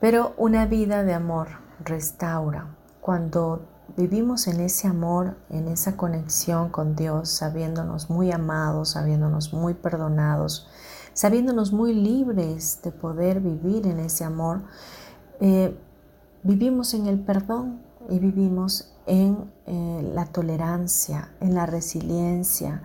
pero 0.00 0.34
una 0.36 0.66
vida 0.66 1.02
de 1.02 1.14
amor 1.14 1.48
restaura. 1.84 2.76
Cuando 3.00 3.66
vivimos 3.96 4.46
en 4.46 4.60
ese 4.60 4.88
amor, 4.88 5.36
en 5.50 5.68
esa 5.68 5.96
conexión 5.96 6.70
con 6.70 6.96
Dios, 6.96 7.28
sabiéndonos 7.30 8.10
muy 8.10 8.32
amados, 8.32 8.90
sabiéndonos 8.90 9.52
muy 9.52 9.74
perdonados, 9.74 10.68
sabiéndonos 11.14 11.72
muy 11.72 11.94
libres 11.94 12.80
de 12.82 12.90
poder 12.90 13.40
vivir 13.40 13.86
en 13.86 13.98
ese 13.98 14.24
amor, 14.24 14.62
eh, 15.40 15.76
vivimos 16.42 16.94
en 16.94 17.06
el 17.06 17.20
perdón 17.20 17.82
y 18.08 18.18
vivimos 18.18 18.92
en 19.06 19.50
eh, 19.66 20.10
la 20.14 20.26
tolerancia, 20.26 21.32
en 21.40 21.54
la 21.54 21.66
resiliencia, 21.66 22.82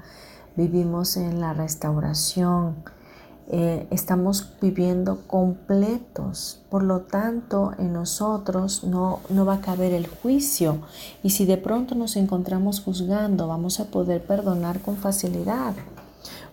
vivimos 0.57 1.17
en 1.17 1.39
la 1.39 1.53
restauración, 1.53 2.75
eh, 3.49 3.87
estamos 3.91 4.55
viviendo 4.59 5.21
completos, 5.27 6.61
por 6.69 6.83
lo 6.83 7.01
tanto 7.01 7.71
en 7.77 7.93
nosotros 7.93 8.83
no, 8.83 9.21
no 9.29 9.45
va 9.45 9.55
a 9.55 9.61
caber 9.61 9.93
el 9.93 10.07
juicio. 10.07 10.79
Y 11.23 11.29
si 11.29 11.45
de 11.45 11.57
pronto 11.57 11.95
nos 11.95 12.17
encontramos 12.17 12.81
juzgando 12.81 13.47
vamos 13.47 13.79
a 13.79 13.85
poder 13.85 14.25
perdonar 14.25 14.81
con 14.81 14.97
facilidad. 14.97 15.75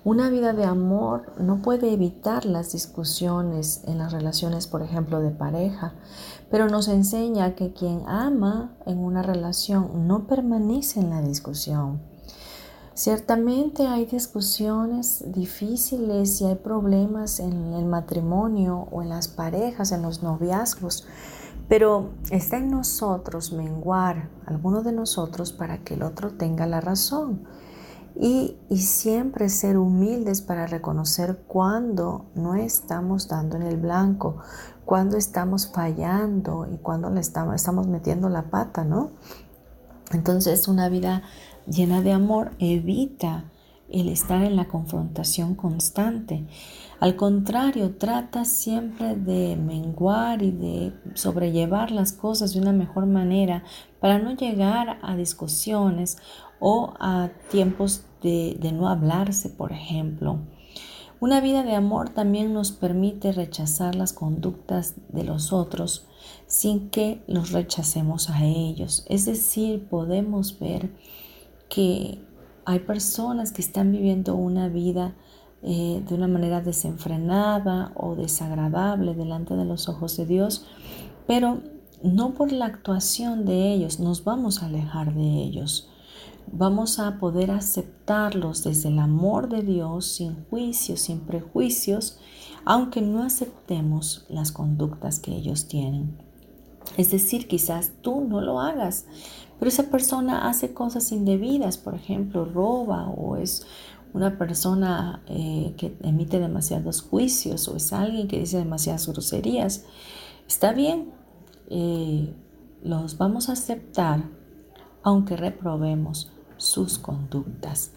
Una 0.04 0.28
vida 0.28 0.52
de 0.52 0.66
amor 0.66 1.32
no 1.38 1.62
puede 1.62 1.90
evitar 1.92 2.44
las 2.44 2.72
discusiones 2.72 3.80
en 3.86 3.96
las 3.96 4.12
relaciones, 4.12 4.66
por 4.66 4.82
ejemplo, 4.82 5.20
de 5.20 5.30
pareja, 5.30 5.94
pero 6.50 6.68
nos 6.68 6.88
enseña 6.88 7.54
que 7.54 7.72
quien 7.72 8.02
ama 8.06 8.76
en 8.84 8.98
una 8.98 9.22
relación 9.22 10.06
no 10.06 10.26
permanece 10.26 11.00
en 11.00 11.08
la 11.08 11.22
discusión 11.22 12.13
Ciertamente 12.94 13.88
hay 13.88 14.06
discusiones 14.06 15.24
difíciles 15.26 16.40
y 16.40 16.46
hay 16.46 16.54
problemas 16.54 17.40
en 17.40 17.74
el 17.74 17.86
matrimonio 17.86 18.86
o 18.92 19.02
en 19.02 19.08
las 19.08 19.26
parejas, 19.26 19.90
en 19.90 20.02
los 20.02 20.22
noviazgos, 20.22 21.04
pero 21.68 22.10
está 22.30 22.58
en 22.58 22.70
nosotros 22.70 23.52
menguar, 23.52 24.28
alguno 24.46 24.82
de 24.82 24.92
nosotros, 24.92 25.52
para 25.52 25.78
que 25.78 25.94
el 25.94 26.04
otro 26.04 26.34
tenga 26.34 26.66
la 26.66 26.80
razón. 26.80 27.42
Y, 28.16 28.56
y, 28.70 28.78
siempre 28.78 29.48
ser 29.48 29.76
humildes 29.76 30.40
para 30.40 30.68
reconocer 30.68 31.42
cuando 31.48 32.26
no 32.36 32.54
estamos 32.54 33.26
dando 33.26 33.56
en 33.56 33.62
el 33.62 33.76
blanco, 33.76 34.36
cuando 34.84 35.16
estamos 35.16 35.66
fallando 35.66 36.68
y 36.72 36.76
cuando 36.78 37.10
le 37.10 37.20
estamos, 37.20 37.88
metiendo 37.88 38.28
la 38.28 38.50
pata, 38.50 38.84
¿no? 38.84 39.10
Entonces 40.12 40.68
una 40.68 40.88
vida 40.88 41.24
llena 41.66 42.02
de 42.02 42.12
amor 42.12 42.52
evita 42.58 43.44
el 43.90 44.08
estar 44.08 44.42
en 44.42 44.56
la 44.56 44.66
confrontación 44.66 45.54
constante. 45.54 46.44
Al 47.00 47.16
contrario, 47.16 47.96
trata 47.96 48.44
siempre 48.44 49.14
de 49.14 49.56
menguar 49.56 50.42
y 50.42 50.50
de 50.50 50.92
sobrellevar 51.14 51.90
las 51.90 52.12
cosas 52.12 52.54
de 52.54 52.60
una 52.60 52.72
mejor 52.72 53.06
manera 53.06 53.62
para 54.00 54.18
no 54.18 54.34
llegar 54.34 54.98
a 55.02 55.16
discusiones 55.16 56.18
o 56.60 56.94
a 56.98 57.30
tiempos 57.50 58.04
de, 58.22 58.56
de 58.60 58.72
no 58.72 58.88
hablarse, 58.88 59.50
por 59.50 59.72
ejemplo. 59.72 60.38
Una 61.20 61.40
vida 61.40 61.62
de 61.62 61.74
amor 61.74 62.10
también 62.10 62.52
nos 62.52 62.72
permite 62.72 63.32
rechazar 63.32 63.94
las 63.94 64.12
conductas 64.12 64.94
de 65.08 65.24
los 65.24 65.52
otros 65.52 66.06
sin 66.46 66.90
que 66.90 67.22
los 67.26 67.52
rechacemos 67.52 68.28
a 68.28 68.44
ellos. 68.44 69.06
Es 69.08 69.24
decir, 69.24 69.86
podemos 69.88 70.58
ver 70.58 70.90
que 71.74 72.20
hay 72.64 72.78
personas 72.80 73.52
que 73.52 73.60
están 73.60 73.90
viviendo 73.90 74.36
una 74.36 74.68
vida 74.68 75.14
eh, 75.62 76.02
de 76.06 76.14
una 76.14 76.28
manera 76.28 76.60
desenfrenada 76.60 77.92
o 77.96 78.14
desagradable 78.14 79.14
delante 79.14 79.54
de 79.56 79.64
los 79.64 79.88
ojos 79.88 80.16
de 80.16 80.26
Dios, 80.26 80.66
pero 81.26 81.62
no 82.02 82.34
por 82.34 82.52
la 82.52 82.66
actuación 82.66 83.44
de 83.44 83.72
ellos 83.72 83.98
nos 83.98 84.24
vamos 84.24 84.62
a 84.62 84.66
alejar 84.66 85.14
de 85.14 85.42
ellos. 85.42 85.90
vamos 86.52 86.98
a 86.98 87.18
poder 87.18 87.50
aceptarlos 87.50 88.62
desde 88.62 88.90
el 88.90 88.98
amor 88.98 89.48
de 89.48 89.62
Dios, 89.62 90.04
sin 90.04 90.44
juicios, 90.50 91.00
sin 91.00 91.20
prejuicios, 91.20 92.18
aunque 92.66 93.00
no 93.00 93.22
aceptemos 93.22 94.26
las 94.28 94.52
conductas 94.52 95.18
que 95.18 95.34
ellos 95.34 95.66
tienen. 95.66 96.18
Es 96.96 97.10
decir, 97.10 97.48
quizás 97.48 97.92
tú 98.02 98.24
no 98.28 98.40
lo 98.40 98.60
hagas, 98.60 99.06
pero 99.58 99.68
esa 99.68 99.90
persona 99.90 100.48
hace 100.48 100.72
cosas 100.72 101.10
indebidas, 101.12 101.78
por 101.78 101.94
ejemplo, 101.94 102.44
roba 102.44 103.08
o 103.08 103.36
es 103.36 103.66
una 104.12 104.38
persona 104.38 105.22
eh, 105.26 105.74
que 105.76 105.96
emite 106.02 106.38
demasiados 106.38 107.02
juicios 107.02 107.66
o 107.68 107.76
es 107.76 107.92
alguien 107.92 108.28
que 108.28 108.38
dice 108.38 108.58
demasiadas 108.58 109.08
groserías. 109.08 109.84
Está 110.46 110.72
bien, 110.72 111.12
eh, 111.68 112.32
los 112.82 113.18
vamos 113.18 113.48
a 113.48 113.52
aceptar 113.52 114.22
aunque 115.02 115.36
reprobemos 115.36 116.30
sus 116.56 116.98
conductas. 116.98 117.92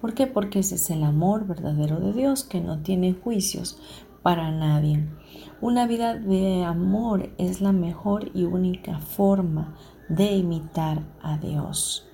¿Por 0.00 0.14
qué? 0.14 0.26
Porque 0.26 0.60
ese 0.60 0.74
es 0.74 0.90
el 0.90 1.04
amor 1.04 1.46
verdadero 1.46 2.00
de 2.00 2.12
Dios 2.12 2.44
que 2.44 2.60
no 2.60 2.80
tiene 2.80 3.14
juicios 3.14 3.78
para 4.22 4.50
nadie. 4.50 5.08
Una 5.60 5.86
vida 5.86 6.14
de 6.14 6.64
amor 6.64 7.30
es 7.38 7.60
la 7.60 7.72
mejor 7.72 8.30
y 8.34 8.44
única 8.44 8.98
forma 8.98 9.74
de 10.08 10.32
imitar 10.32 11.02
a 11.22 11.38
Dios. 11.38 12.06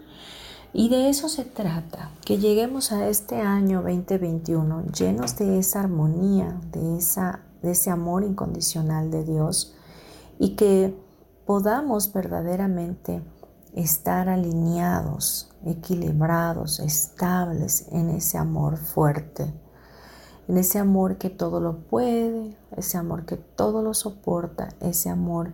Y 0.72 0.90
de 0.90 1.08
eso 1.08 1.28
se 1.28 1.44
trata, 1.44 2.10
que 2.24 2.38
lleguemos 2.38 2.92
a 2.92 3.08
este 3.08 3.40
año 3.40 3.82
2021 3.82 4.84
llenos 4.92 5.36
de 5.38 5.58
esa 5.58 5.80
armonía, 5.80 6.60
de, 6.72 6.98
esa, 6.98 7.40
de 7.62 7.72
ese 7.72 7.90
amor 7.90 8.22
incondicional 8.22 9.10
de 9.10 9.24
Dios 9.24 9.74
y 10.38 10.50
que 10.50 10.94
podamos 11.46 12.12
verdaderamente 12.12 13.22
estar 13.74 14.28
alineados, 14.28 15.50
equilibrados, 15.64 16.80
estables 16.80 17.88
en 17.90 18.10
ese 18.10 18.36
amor 18.36 18.76
fuerte, 18.76 19.52
en 20.48 20.58
ese 20.58 20.78
amor 20.78 21.18
que 21.18 21.30
todo 21.30 21.60
lo 21.60 21.78
puede, 21.78 22.56
ese 22.76 22.96
amor 22.96 23.26
que 23.26 23.36
todo 23.36 23.82
lo 23.82 23.94
soporta, 23.94 24.68
ese 24.80 25.10
amor 25.10 25.52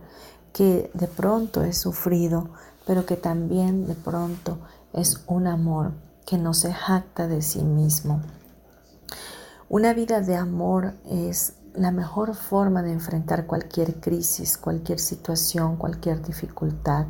que 0.53 0.89
de 0.93 1.07
pronto 1.07 1.63
es 1.63 1.77
sufrido, 1.77 2.49
pero 2.87 3.05
que 3.05 3.17
también 3.17 3.87
de 3.87 3.95
pronto 3.95 4.57
es 4.93 5.23
un 5.27 5.47
amor 5.47 5.91
que 6.25 6.37
no 6.37 6.53
se 6.53 6.73
jacta 6.73 7.27
de 7.27 7.41
sí 7.41 7.61
mismo. 7.61 8.21
Una 9.67 9.93
vida 9.93 10.21
de 10.21 10.35
amor 10.35 10.93
es 11.05 11.55
la 11.73 11.91
mejor 11.91 12.35
forma 12.35 12.81
de 12.81 12.93
enfrentar 12.93 13.45
cualquier 13.45 13.99
crisis, 13.99 14.57
cualquier 14.57 14.99
situación, 14.99 15.75
cualquier 15.75 16.21
dificultad. 16.21 17.07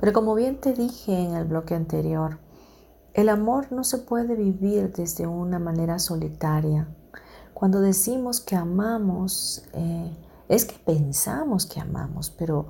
Pero 0.00 0.12
como 0.12 0.34
bien 0.34 0.60
te 0.60 0.74
dije 0.74 1.18
en 1.18 1.34
el 1.34 1.46
bloque 1.46 1.74
anterior, 1.74 2.38
el 3.14 3.30
amor 3.30 3.72
no 3.72 3.82
se 3.82 3.98
puede 3.98 4.34
vivir 4.34 4.92
desde 4.92 5.26
una 5.26 5.58
manera 5.58 5.98
solitaria. 5.98 6.86
Cuando 7.56 7.80
decimos 7.80 8.42
que 8.42 8.54
amamos, 8.54 9.64
eh, 9.72 10.14
es 10.46 10.66
que 10.66 10.76
pensamos 10.78 11.64
que 11.64 11.80
amamos, 11.80 12.28
pero 12.28 12.66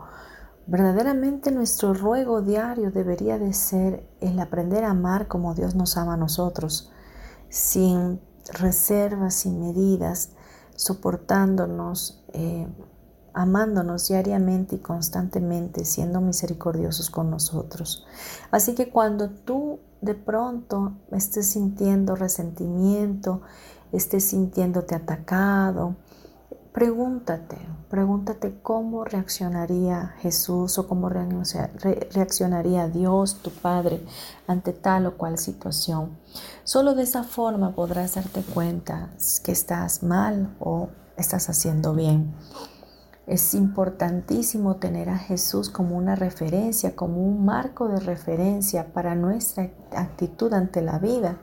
verdaderamente 0.68 1.50
nuestro 1.50 1.92
ruego 1.92 2.40
diario 2.40 2.92
debería 2.92 3.36
de 3.36 3.52
ser 3.52 4.08
el 4.20 4.38
aprender 4.38 4.84
a 4.84 4.90
amar 4.90 5.26
como 5.26 5.56
Dios 5.56 5.74
nos 5.74 5.96
ama 5.96 6.14
a 6.14 6.16
nosotros, 6.16 6.92
sin 7.48 8.20
reservas, 8.52 9.34
sin 9.34 9.58
medidas, 9.58 10.30
soportándonos, 10.76 12.22
eh, 12.32 12.68
amándonos 13.34 14.06
diariamente 14.06 14.76
y 14.76 14.78
constantemente, 14.78 15.84
siendo 15.84 16.20
misericordiosos 16.20 17.10
con 17.10 17.28
nosotros. 17.28 18.06
Así 18.52 18.76
que 18.76 18.88
cuando 18.90 19.30
tú 19.30 19.80
de 20.00 20.14
pronto 20.14 20.92
estés 21.10 21.46
sintiendo 21.50 22.14
resentimiento, 22.14 23.42
estés 23.92 24.24
sintiéndote 24.24 24.94
atacado, 24.94 25.96
pregúntate, 26.76 27.56
pregúntate 27.88 28.58
cómo 28.62 29.04
reaccionaría 29.04 30.14
Jesús 30.18 30.78
o 30.78 30.86
cómo 30.86 31.08
reaccionaría 31.08 32.88
Dios, 32.88 33.36
tu 33.42 33.50
Padre, 33.50 34.04
ante 34.46 34.74
tal 34.74 35.06
o 35.06 35.16
cual 35.16 35.38
situación. 35.38 36.18
Solo 36.64 36.94
de 36.94 37.04
esa 37.04 37.22
forma 37.22 37.74
podrás 37.74 38.16
darte 38.16 38.42
cuenta 38.42 39.08
que 39.42 39.52
estás 39.52 40.02
mal 40.02 40.54
o 40.60 40.90
estás 41.16 41.48
haciendo 41.48 41.94
bien. 41.94 42.34
Es 43.26 43.54
importantísimo 43.54 44.76
tener 44.76 45.08
a 45.08 45.18
Jesús 45.18 45.70
como 45.70 45.96
una 45.96 46.14
referencia, 46.14 46.94
como 46.94 47.22
un 47.22 47.44
marco 47.44 47.88
de 47.88 48.00
referencia 48.00 48.92
para 48.92 49.14
nuestra 49.14 49.70
actitud 49.92 50.52
ante 50.52 50.82
la 50.82 50.98
vida 50.98 51.38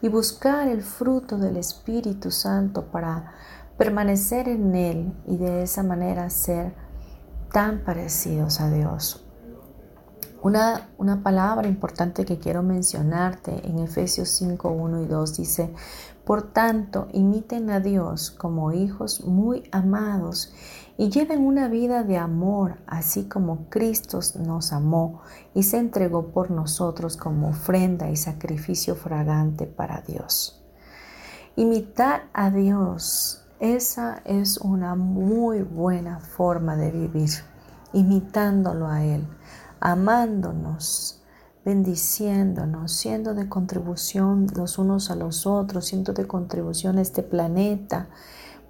y 0.00 0.08
buscar 0.08 0.68
el 0.68 0.82
fruto 0.82 1.38
del 1.38 1.56
Espíritu 1.56 2.30
Santo 2.30 2.86
para 2.86 3.32
permanecer 3.78 4.48
en 4.48 4.74
Él 4.74 5.12
y 5.26 5.36
de 5.36 5.62
esa 5.62 5.82
manera 5.82 6.28
ser 6.30 6.74
tan 7.52 7.80
parecidos 7.84 8.60
a 8.60 8.70
Dios. 8.70 9.21
Una, 10.42 10.88
una, 10.98 11.22
palabra 11.22 11.68
importante 11.68 12.24
que 12.24 12.40
quiero 12.40 12.64
mencionarte 12.64 13.64
en 13.64 13.78
Efesios 13.78 14.28
5, 14.30 14.70
1 14.70 15.02
y 15.02 15.06
2 15.06 15.36
dice, 15.36 15.72
por 16.24 16.52
tanto, 16.52 17.06
imiten 17.12 17.70
a 17.70 17.78
Dios 17.78 18.32
como 18.32 18.72
hijos 18.72 19.24
muy 19.24 19.62
amados 19.70 20.52
y 20.98 21.10
lleven 21.10 21.46
una 21.46 21.68
vida 21.68 22.02
de 22.02 22.16
amor, 22.16 22.78
así 22.88 23.28
como 23.28 23.68
Cristo 23.68 24.18
nos 24.44 24.72
amó 24.72 25.20
y 25.54 25.62
se 25.62 25.78
entregó 25.78 26.32
por 26.32 26.50
nosotros 26.50 27.16
como 27.16 27.50
ofrenda 27.50 28.10
y 28.10 28.16
sacrificio 28.16 28.96
fragante 28.96 29.68
para 29.68 30.00
Dios. 30.00 30.60
Imitar 31.54 32.24
a 32.32 32.50
Dios, 32.50 33.44
esa 33.60 34.22
es 34.24 34.58
una 34.58 34.96
muy 34.96 35.62
buena 35.62 36.18
forma 36.18 36.74
de 36.74 36.90
vivir, 36.90 37.30
imitándolo 37.92 38.88
a 38.88 39.04
Él 39.04 39.24
amándonos, 39.82 41.20
bendiciéndonos, 41.64 42.92
siendo 42.92 43.34
de 43.34 43.48
contribución 43.48 44.46
los 44.54 44.78
unos 44.78 45.10
a 45.10 45.16
los 45.16 45.44
otros, 45.44 45.86
siendo 45.86 46.12
de 46.12 46.26
contribución 46.26 46.98
a 46.98 47.02
este 47.02 47.24
planeta, 47.24 48.08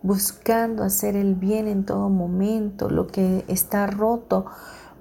buscando 0.03 0.83
hacer 0.83 1.15
el 1.15 1.35
bien 1.35 1.69
en 1.69 1.85
todo 1.85 2.09
momento, 2.09 2.89
lo 2.89 3.09
que 3.09 3.45
está 3.47 3.87
roto, 3.87 4.47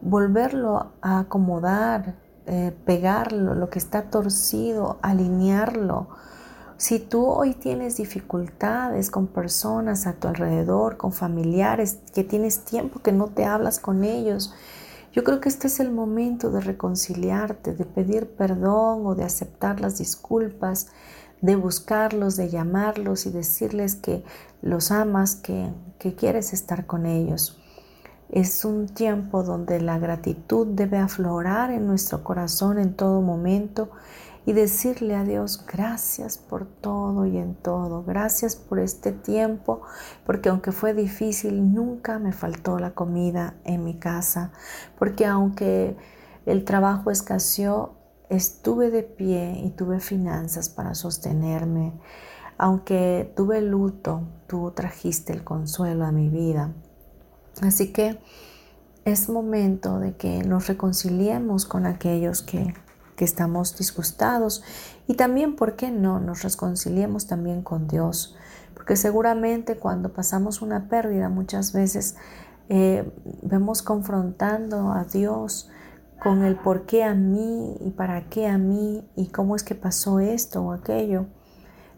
volverlo 0.01 0.91
a 1.01 1.19
acomodar, 1.19 2.15
eh, 2.45 2.75
pegarlo, 2.85 3.55
lo 3.55 3.69
que 3.69 3.79
está 3.79 4.09
torcido, 4.09 4.99
alinearlo. 5.01 6.09
Si 6.75 6.99
tú 6.99 7.25
hoy 7.25 7.53
tienes 7.53 7.95
dificultades 7.95 9.11
con 9.11 9.27
personas 9.27 10.07
a 10.07 10.13
tu 10.13 10.27
alrededor, 10.27 10.97
con 10.97 11.13
familiares, 11.13 11.99
que 12.13 12.25
tienes 12.25 12.65
tiempo 12.65 12.99
que 13.01 13.13
no 13.13 13.27
te 13.27 13.45
hablas 13.45 13.79
con 13.79 14.03
ellos, 14.03 14.53
yo 15.13 15.23
creo 15.23 15.41
que 15.41 15.49
este 15.49 15.67
es 15.67 15.79
el 15.79 15.91
momento 15.91 16.51
de 16.51 16.61
reconciliarte, 16.61 17.73
de 17.73 17.85
pedir 17.85 18.27
perdón 18.27 19.05
o 19.05 19.15
de 19.15 19.23
aceptar 19.23 19.81
las 19.81 19.97
disculpas, 19.97 20.87
de 21.41 21.55
buscarlos, 21.55 22.37
de 22.37 22.49
llamarlos 22.49 23.25
y 23.25 23.31
decirles 23.31 23.95
que 23.95 24.23
los 24.61 24.91
amas, 24.91 25.35
que, 25.35 25.73
que 25.99 26.15
quieres 26.15 26.53
estar 26.53 26.85
con 26.85 27.05
ellos. 27.05 27.57
Es 28.29 28.63
un 28.63 28.87
tiempo 28.87 29.43
donde 29.43 29.81
la 29.81 29.99
gratitud 29.99 30.67
debe 30.67 30.97
aflorar 30.97 31.71
en 31.71 31.87
nuestro 31.87 32.23
corazón 32.23 32.79
en 32.79 32.93
todo 32.93 33.21
momento 33.21 33.89
y 34.45 34.53
decirle 34.53 35.15
a 35.15 35.23
Dios 35.23 35.65
gracias 35.65 36.37
por 36.37 36.65
todo 36.65 37.25
y 37.25 37.37
en 37.37 37.55
todo, 37.55 38.03
gracias 38.03 38.55
por 38.55 38.79
este 38.79 39.11
tiempo, 39.11 39.81
porque 40.25 40.49
aunque 40.49 40.71
fue 40.71 40.93
difícil, 40.93 41.73
nunca 41.73 42.17
me 42.19 42.31
faltó 42.31 42.79
la 42.79 42.91
comida 42.91 43.55
en 43.63 43.83
mi 43.83 43.99
casa, 43.99 44.51
porque 44.97 45.25
aunque 45.25 45.95
el 46.45 46.65
trabajo 46.65 47.11
escaseó, 47.11 47.93
estuve 48.29 48.89
de 48.89 49.03
pie 49.03 49.61
y 49.63 49.71
tuve 49.71 49.99
finanzas 49.99 50.69
para 50.69 50.95
sostenerme. 50.95 51.93
Aunque 52.57 53.31
tuve 53.35 53.61
luto, 53.61 54.21
tú 54.47 54.71
trajiste 54.71 55.33
el 55.33 55.43
consuelo 55.43 56.05
a 56.05 56.11
mi 56.11 56.29
vida. 56.29 56.73
Así 57.61 57.91
que 57.91 58.19
es 59.03 59.29
momento 59.29 59.99
de 59.99 60.15
que 60.15 60.43
nos 60.43 60.67
reconciliemos 60.67 61.65
con 61.65 61.85
aquellos 61.85 62.41
que 62.41 62.73
que 63.21 63.25
estamos 63.25 63.77
disgustados. 63.77 64.63
Y 65.05 65.13
también, 65.13 65.55
¿por 65.55 65.75
qué 65.75 65.91
no?, 65.91 66.19
nos 66.19 66.41
reconciliemos 66.41 67.27
también 67.27 67.61
con 67.61 67.87
Dios, 67.87 68.35
porque 68.73 68.95
seguramente 68.95 69.77
cuando 69.77 70.11
pasamos 70.11 70.63
una 70.63 70.89
pérdida 70.89 71.29
muchas 71.29 71.71
veces 71.71 72.15
eh, 72.67 73.07
vemos 73.43 73.83
confrontando 73.83 74.91
a 74.91 75.03
Dios 75.03 75.69
con 76.19 76.43
el 76.43 76.55
por 76.55 76.87
qué 76.87 77.03
a 77.03 77.13
mí 77.13 77.77
y 77.81 77.91
para 77.91 78.27
qué 78.27 78.47
a 78.47 78.57
mí 78.57 79.07
y 79.15 79.27
cómo 79.27 79.55
es 79.55 79.61
que 79.61 79.75
pasó 79.75 80.19
esto 80.19 80.63
o 80.63 80.71
aquello, 80.71 81.27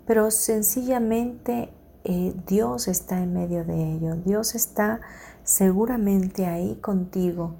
pero 0.05 0.29
sencillamente 0.29 1.73
eh, 2.03 2.35
Dios 2.47 2.89
está 2.89 3.23
en 3.23 3.33
medio 3.33 3.63
de 3.63 3.93
ello, 3.93 4.17
Dios 4.17 4.55
está 4.55 4.99
seguramente 5.45 6.47
ahí 6.47 6.75
contigo 6.81 7.55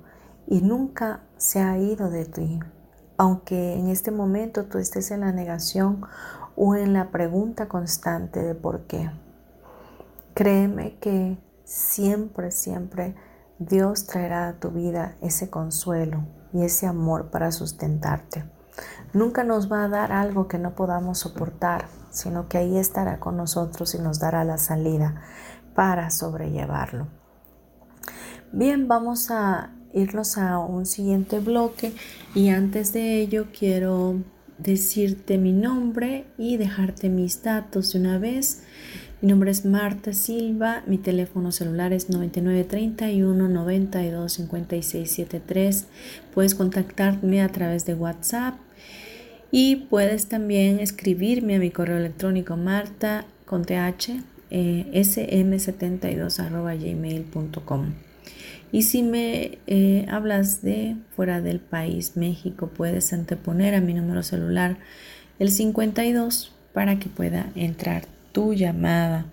y 0.48 0.60
nunca 0.60 1.22
se 1.38 1.62
ha 1.62 1.78
ido 1.78 2.10
de 2.10 2.26
ti 2.26 2.60
aunque 3.18 3.74
en 3.74 3.90
este 3.90 4.12
momento 4.12 4.66
tú 4.66 4.78
estés 4.78 5.12
en 5.12 5.22
la 5.22 5.32
negación 5.32 6.02
o 6.56 6.76
en 6.76 6.94
la 6.94 7.10
pregunta 7.10 7.68
constante 7.68 8.42
de 8.42 8.56
por 8.56 8.82
qué. 8.82 9.12
Créeme 10.34 10.98
que 11.00 11.38
siempre, 11.64 12.52
siempre 12.52 13.16
Dios 13.60 14.06
traerá 14.08 14.48
a 14.48 14.54
tu 14.54 14.72
vida 14.72 15.16
ese 15.22 15.50
consuelo 15.50 16.26
y 16.54 16.64
ese 16.64 16.88
amor 16.88 17.30
para 17.30 17.52
sustentarte. 17.52 18.46
Nunca 19.14 19.44
nos 19.44 19.72
va 19.72 19.84
a 19.84 19.90
dar 19.90 20.12
algo 20.12 20.48
que 20.48 20.58
no 20.58 20.74
podamos 20.74 21.20
soportar, 21.20 21.86
sino 22.10 22.48
que 22.48 22.58
ahí 22.58 22.78
estará 22.78 23.20
con 23.20 23.38
nosotros 23.38 23.94
y 23.94 24.00
nos 24.00 24.20
dará 24.20 24.44
la 24.44 24.58
salida 24.58 25.22
para 25.76 26.10
sobrellevarlo. 26.10 27.08
Bien, 28.52 28.88
vamos 28.88 29.30
a 29.32 29.72
irnos 29.94 30.38
a 30.38 30.60
un 30.60 30.86
siguiente 30.86 31.40
bloque 31.40 31.92
y 32.36 32.50
antes 32.50 32.94
de 32.94 33.22
ello 33.22 33.48
quiero 33.58 34.22
decirte 34.58 35.38
mi 35.38 35.52
nombre 35.52 36.26
y 36.38 36.58
dejarte 36.58 37.10
mis 37.10 37.44
datos 37.44 37.94
de 37.94 38.00
una 38.00 38.18
vez. 38.18 38.64
Mi 39.22 39.30
nombre 39.30 39.52
es 39.52 39.64
Marta 39.64 40.12
Silva, 40.12 40.84
mi 40.86 40.98
teléfono 40.98 41.54
celular 41.54 41.94
es 41.94 42.10
9931 42.10 43.48
92 43.48 44.34
5673. 44.34 45.88
Puedes 46.34 46.56
contactarme 46.56 47.42
a 47.42 47.50
través 47.50 47.86
de 47.86 47.94
WhatsApp 47.96 48.56
y 49.50 49.76
puedes 49.90 50.28
también 50.28 50.80
escribirme 50.80 51.56
a 51.56 51.60
mi 51.60 51.72
correo 51.72 51.98
electrónico 51.98 52.58
marta 52.58 53.26
con 53.46 53.64
th 53.64 53.76
eh, 54.50 54.86
sm72 54.94 56.40
gmail.com. 56.80 58.13
Y 58.74 58.82
si 58.82 59.04
me 59.04 59.60
eh, 59.68 60.08
hablas 60.10 60.64
de 60.64 60.96
fuera 61.16 61.42
del 61.42 61.60
país, 61.60 62.14
México, 62.18 62.72
puedes 62.76 63.14
anteponer 63.14 63.76
a 63.76 63.82
mi 63.82 63.94
número 63.94 64.24
celular 64.24 64.78
el 65.38 65.52
52 65.52 66.52
para 66.74 66.98
que 66.98 67.08
pueda 67.08 67.52
entrar 67.54 68.08
tu 68.32 68.56
llamada. 68.56 69.28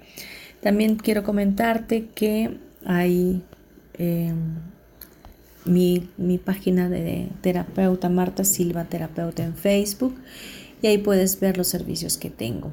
También 0.61 0.97
quiero 0.97 1.25
comentarte 1.25 2.09
que 2.15 2.59
hay 2.85 3.43
em, 3.95 4.57
mi, 5.65 6.11
mi, 6.19 6.37
página 6.37 6.91
de 6.91 7.31
terapeuta 7.41 8.11
Marta 8.11 8.45
Silva, 8.45 8.85
terapeuta 8.85 9.43
en 9.43 9.55
Facebook, 9.55 10.17
y 10.83 10.89
ahí 10.89 10.99
puedes 10.99 11.41
ver 11.41 11.57
los 11.57 11.69
servicios 11.69 12.19
que 12.19 12.29
tengo. 12.29 12.73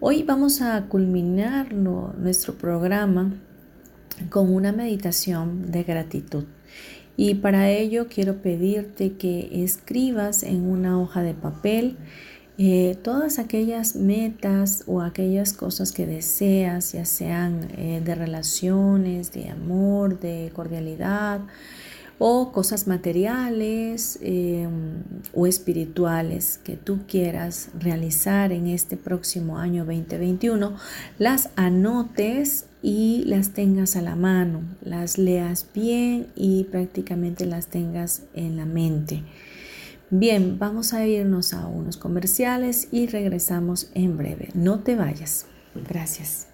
Hoy 0.00 0.22
vamos 0.22 0.60
a 0.60 0.82
culminar 0.82 1.72
nuestro 1.72 2.56
programa 2.56 3.32
con 4.30 4.52
una 4.52 4.72
meditación 4.72 5.70
de 5.70 5.82
gratitud. 5.82 6.44
Y 7.16 7.34
para 7.34 7.70
ello 7.70 8.08
quiero 8.08 8.42
pedirte 8.42 9.12
que 9.12 9.62
escribas 9.64 10.42
en 10.42 10.68
una 10.68 11.00
hoja 11.00 11.22
de 11.22 11.34
papel 11.34 11.96
eh, 12.56 12.96
todas 13.02 13.40
aquellas 13.40 13.96
metas 13.96 14.84
o 14.86 15.00
aquellas 15.00 15.52
cosas 15.52 15.90
que 15.90 16.06
deseas, 16.06 16.92
ya 16.92 17.04
sean 17.04 17.68
eh, 17.76 18.00
de 18.04 18.14
relaciones, 18.14 19.32
de 19.32 19.50
amor, 19.50 20.20
de 20.20 20.52
cordialidad 20.54 21.40
o 22.18 22.52
cosas 22.52 22.86
materiales 22.86 24.18
em, 24.22 25.02
o 25.32 25.46
espirituales 25.46 26.60
que 26.62 26.76
tú 26.76 27.00
quieras 27.08 27.68
realizar 27.78 28.52
en 28.52 28.66
este 28.68 28.96
próximo 28.96 29.58
año 29.58 29.84
2021, 29.84 30.76
las 31.18 31.50
anotes 31.56 32.66
y 32.82 33.24
las 33.26 33.50
tengas 33.50 33.96
a 33.96 34.02
la 34.02 34.14
mano, 34.14 34.62
las 34.82 35.18
leas 35.18 35.66
bien 35.74 36.28
y 36.36 36.64
prácticamente 36.64 37.46
las 37.46 37.66
tengas 37.66 38.22
en 38.34 38.56
la 38.56 38.66
mente. 38.66 39.22
Bien, 40.10 40.58
vamos 40.58 40.92
a 40.92 41.06
irnos 41.06 41.54
a 41.54 41.66
unos 41.66 41.96
comerciales 41.96 42.88
y 42.92 43.06
regresamos 43.06 43.90
en 43.94 44.16
breve. 44.16 44.50
No 44.54 44.80
te 44.80 44.94
vayas. 44.94 45.46
Gracias. 45.74 46.53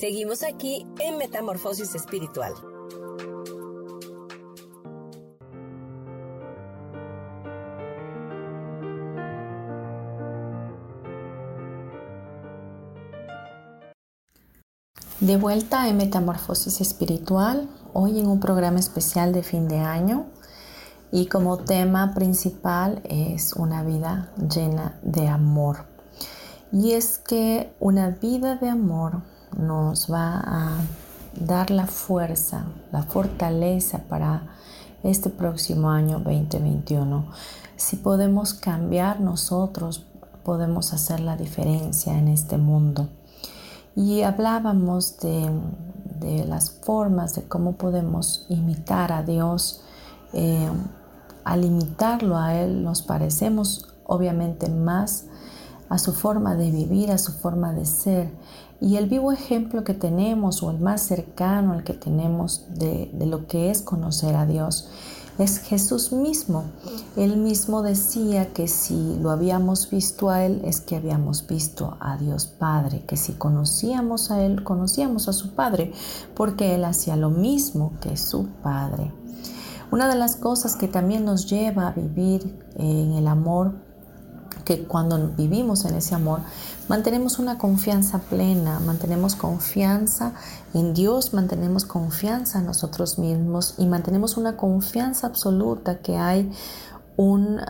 Seguimos 0.00 0.42
aquí 0.42 0.86
en 0.98 1.18
Metamorfosis 1.18 1.94
Espiritual. 1.94 2.54
De 15.20 15.36
vuelta 15.36 15.86
en 15.86 15.98
Metamorfosis 15.98 16.80
Espiritual, 16.80 17.68
hoy 17.92 18.20
en 18.20 18.26
un 18.26 18.40
programa 18.40 18.78
especial 18.78 19.34
de 19.34 19.42
fin 19.42 19.68
de 19.68 19.80
año 19.80 20.28
y 21.12 21.26
como 21.26 21.58
tema 21.58 22.14
principal 22.14 23.02
es 23.04 23.52
una 23.52 23.82
vida 23.82 24.32
llena 24.38 24.98
de 25.02 25.28
amor. 25.28 25.84
Y 26.72 26.92
es 26.92 27.18
que 27.18 27.74
una 27.80 28.08
vida 28.08 28.56
de 28.56 28.70
amor 28.70 29.20
nos 29.56 30.10
va 30.12 30.40
a 30.44 30.80
dar 31.38 31.70
la 31.70 31.86
fuerza, 31.86 32.64
la 32.92 33.02
fortaleza 33.02 33.98
para 34.08 34.42
este 35.02 35.30
próximo 35.30 35.90
año 35.90 36.18
2021. 36.18 37.24
Si 37.76 37.96
podemos 37.96 38.54
cambiar 38.54 39.20
nosotros, 39.20 40.04
podemos 40.44 40.92
hacer 40.92 41.20
la 41.20 41.36
diferencia 41.36 42.18
en 42.18 42.28
este 42.28 42.58
mundo. 42.58 43.08
Y 43.96 44.22
hablábamos 44.22 45.18
de, 45.20 45.50
las 46.46 46.70
formas 46.70 47.34
de 47.34 47.42
cómo 47.44 47.72
podemos 47.72 48.46
imitar 48.48 49.12
a 49.12 49.22
Dios. 49.22 49.82
al 51.44 51.64
imitarlo 51.64 52.36
a 52.36 52.54
Él 52.54 52.84
nos 52.84 53.02
parecemos 53.02 53.88
obviamente 54.04 54.68
más 54.68 55.24
a 55.90 55.98
su 55.98 56.12
forma 56.12 56.54
de 56.54 56.70
vivir, 56.70 57.10
a 57.10 57.18
su 57.18 57.32
forma 57.32 57.74
de 57.74 57.84
ser. 57.84 58.30
Y 58.80 58.96
el 58.96 59.08
vivo 59.08 59.32
ejemplo 59.32 59.84
que 59.84 59.92
tenemos 59.92 60.62
o 60.62 60.70
el 60.70 60.78
más 60.78 61.02
cercano 61.02 61.74
al 61.74 61.84
que 61.84 61.92
tenemos 61.92 62.64
de, 62.70 63.10
lo 63.26 63.46
que 63.46 63.70
es 63.70 63.82
conocer 63.82 64.36
a 64.36 64.46
Dios 64.46 64.88
es 65.38 65.58
Jesús 65.58 66.12
mismo. 66.12 66.64
Él 67.16 67.36
mismo 67.36 67.82
decía 67.82 68.52
que 68.52 68.68
si 68.68 69.16
lo 69.20 69.30
habíamos 69.30 69.90
visto 69.90 70.30
a 70.30 70.44
Él 70.44 70.62
es 70.64 70.80
que 70.80 70.96
habíamos 70.96 71.46
visto 71.46 71.96
a 71.98 72.16
Dios 72.16 72.46
Padre, 72.46 73.02
que 73.06 73.16
si 73.16 73.32
conocíamos 73.32 74.30
a 74.30 74.42
Él, 74.42 74.62
conocíamos 74.62 75.28
a 75.28 75.32
su 75.32 75.54
Padre, 75.54 75.92
porque 76.34 76.74
Él 76.74 76.84
hacía 76.84 77.16
lo 77.16 77.30
mismo 77.30 77.92
que 78.00 78.16
su 78.16 78.46
Padre. 78.62 79.12
Una 79.90 80.08
de 80.08 80.14
las 80.14 80.36
cosas 80.36 80.76
que 80.76 80.86
también 80.86 81.24
nos 81.24 81.50
lleva 81.50 81.88
a 81.88 81.92
vivir 81.92 82.64
en 82.76 83.12
el 83.12 83.26
amor 83.26 83.89
que 84.64 84.84
cuando 84.84 85.28
vivimos 85.36 85.84
en 85.84 85.94
ese 85.94 86.14
amor, 86.14 86.40
mantenemos 86.88 87.38
una 87.38 87.58
confianza 87.58 88.18
plena, 88.18 88.80
mantenemos 88.80 89.36
confianza 89.36 90.32
en 90.74 90.94
Dios, 90.94 91.34
mantenemos 91.34 91.84
confianza 91.84 92.58
en 92.58 92.66
nosotros 92.66 93.18
mismos 93.18 93.74
y 93.78 93.86
mantenemos 93.86 94.36
una 94.36 94.56
confianza 94.56 95.26
absoluta 95.26 95.98
que 95.98 96.16
hay 96.16 96.50
un, 97.16 97.60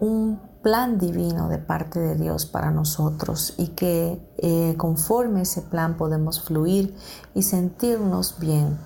un 0.00 0.40
plan 0.62 0.98
divino 0.98 1.48
de 1.48 1.58
parte 1.58 1.98
de 1.98 2.14
Dios 2.14 2.46
para 2.46 2.70
nosotros 2.70 3.54
y 3.58 3.68
que 3.68 4.20
eh, 4.38 4.74
conforme 4.76 5.42
ese 5.42 5.62
plan 5.62 5.96
podemos 5.96 6.40
fluir 6.42 6.94
y 7.34 7.42
sentirnos 7.42 8.38
bien. 8.38 8.78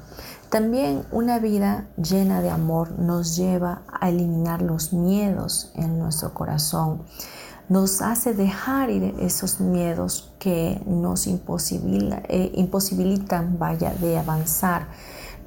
También 0.51 1.05
una 1.11 1.41
vida 1.41 1.87
llena 1.97 2.41
de 2.41 2.51
amor 2.51 2.99
nos 2.99 3.37
lleva 3.37 3.83
a 4.01 4.09
eliminar 4.09 4.63
los 4.63 4.93
miedos 4.93 5.73
en 5.75 5.99
nuestro 5.99 6.33
corazón. 6.35 7.03
Nos 7.69 8.01
hace 8.01 8.33
dejar 8.33 8.91
ir 8.91 9.17
esos 9.19 9.59
miedos 9.59 10.33
que 10.39 10.81
nos 10.87 11.27
eh, 11.27 12.53
imposibilitan, 12.55 13.59
vaya, 13.59 13.93
de 13.95 14.19
avanzar, 14.19 14.87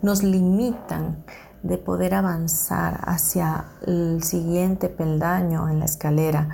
nos 0.01 0.21
limitan 0.21 1.23
de 1.63 1.77
poder 1.77 2.13
avanzar 2.13 2.99
hacia 3.05 3.65
el 3.88 4.21
siguiente 4.21 4.89
peldaño 4.89 5.69
en 5.69 5.79
la 5.79 5.85
escalera 5.85 6.49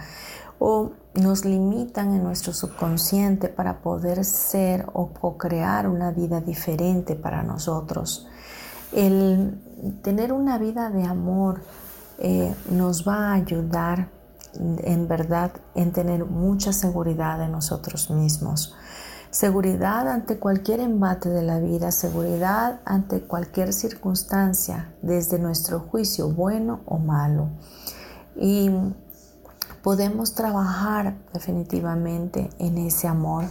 o 0.60 0.92
nos 1.16 1.46
limitan 1.46 2.14
en 2.14 2.24
nuestro 2.24 2.54
subconsciente 2.54 3.50
para 3.50 3.80
poder 3.80 4.24
ser 4.24 4.86
o 4.94 5.10
co-crear 5.10 5.88
una 5.88 6.12
vida 6.12 6.42
diferente 6.42 7.16
para 7.16 7.42
nosotros. 7.42 8.28
El 8.96 9.60
tener 10.04 10.32
una 10.32 10.58
vida 10.58 10.90
de 10.90 11.04
amor 11.04 11.62
eh, 12.18 12.56
nos 12.72 13.06
va 13.06 13.32
a 13.32 13.34
ayudar 13.34 14.08
en 14.58 15.10
verdad 15.10 15.52
en 15.76 15.92
tener 15.92 16.24
mucha 16.24 16.72
seguridad 16.72 17.42
en 17.44 17.52
nosotros 17.52 18.10
mismos. 18.10 18.74
Seguridad 19.32 20.08
ante 20.08 20.40
cualquier 20.40 20.80
embate 20.80 21.28
de 21.28 21.42
la 21.42 21.60
vida, 21.60 21.92
seguridad 21.92 22.80
ante 22.86 23.20
cualquier 23.20 23.74
circunstancia, 23.74 24.94
desde 25.02 25.40
nuestro 25.40 25.82
juicio, 25.82 26.30
bueno 26.30 26.80
o 26.86 26.98
malo. 26.98 27.50
Y 28.38 28.72
podemos 29.84 30.36
trabajar 30.36 31.18
definitivamente 31.34 32.50
en 32.60 32.78
ese 32.78 33.10
amor, 33.10 33.44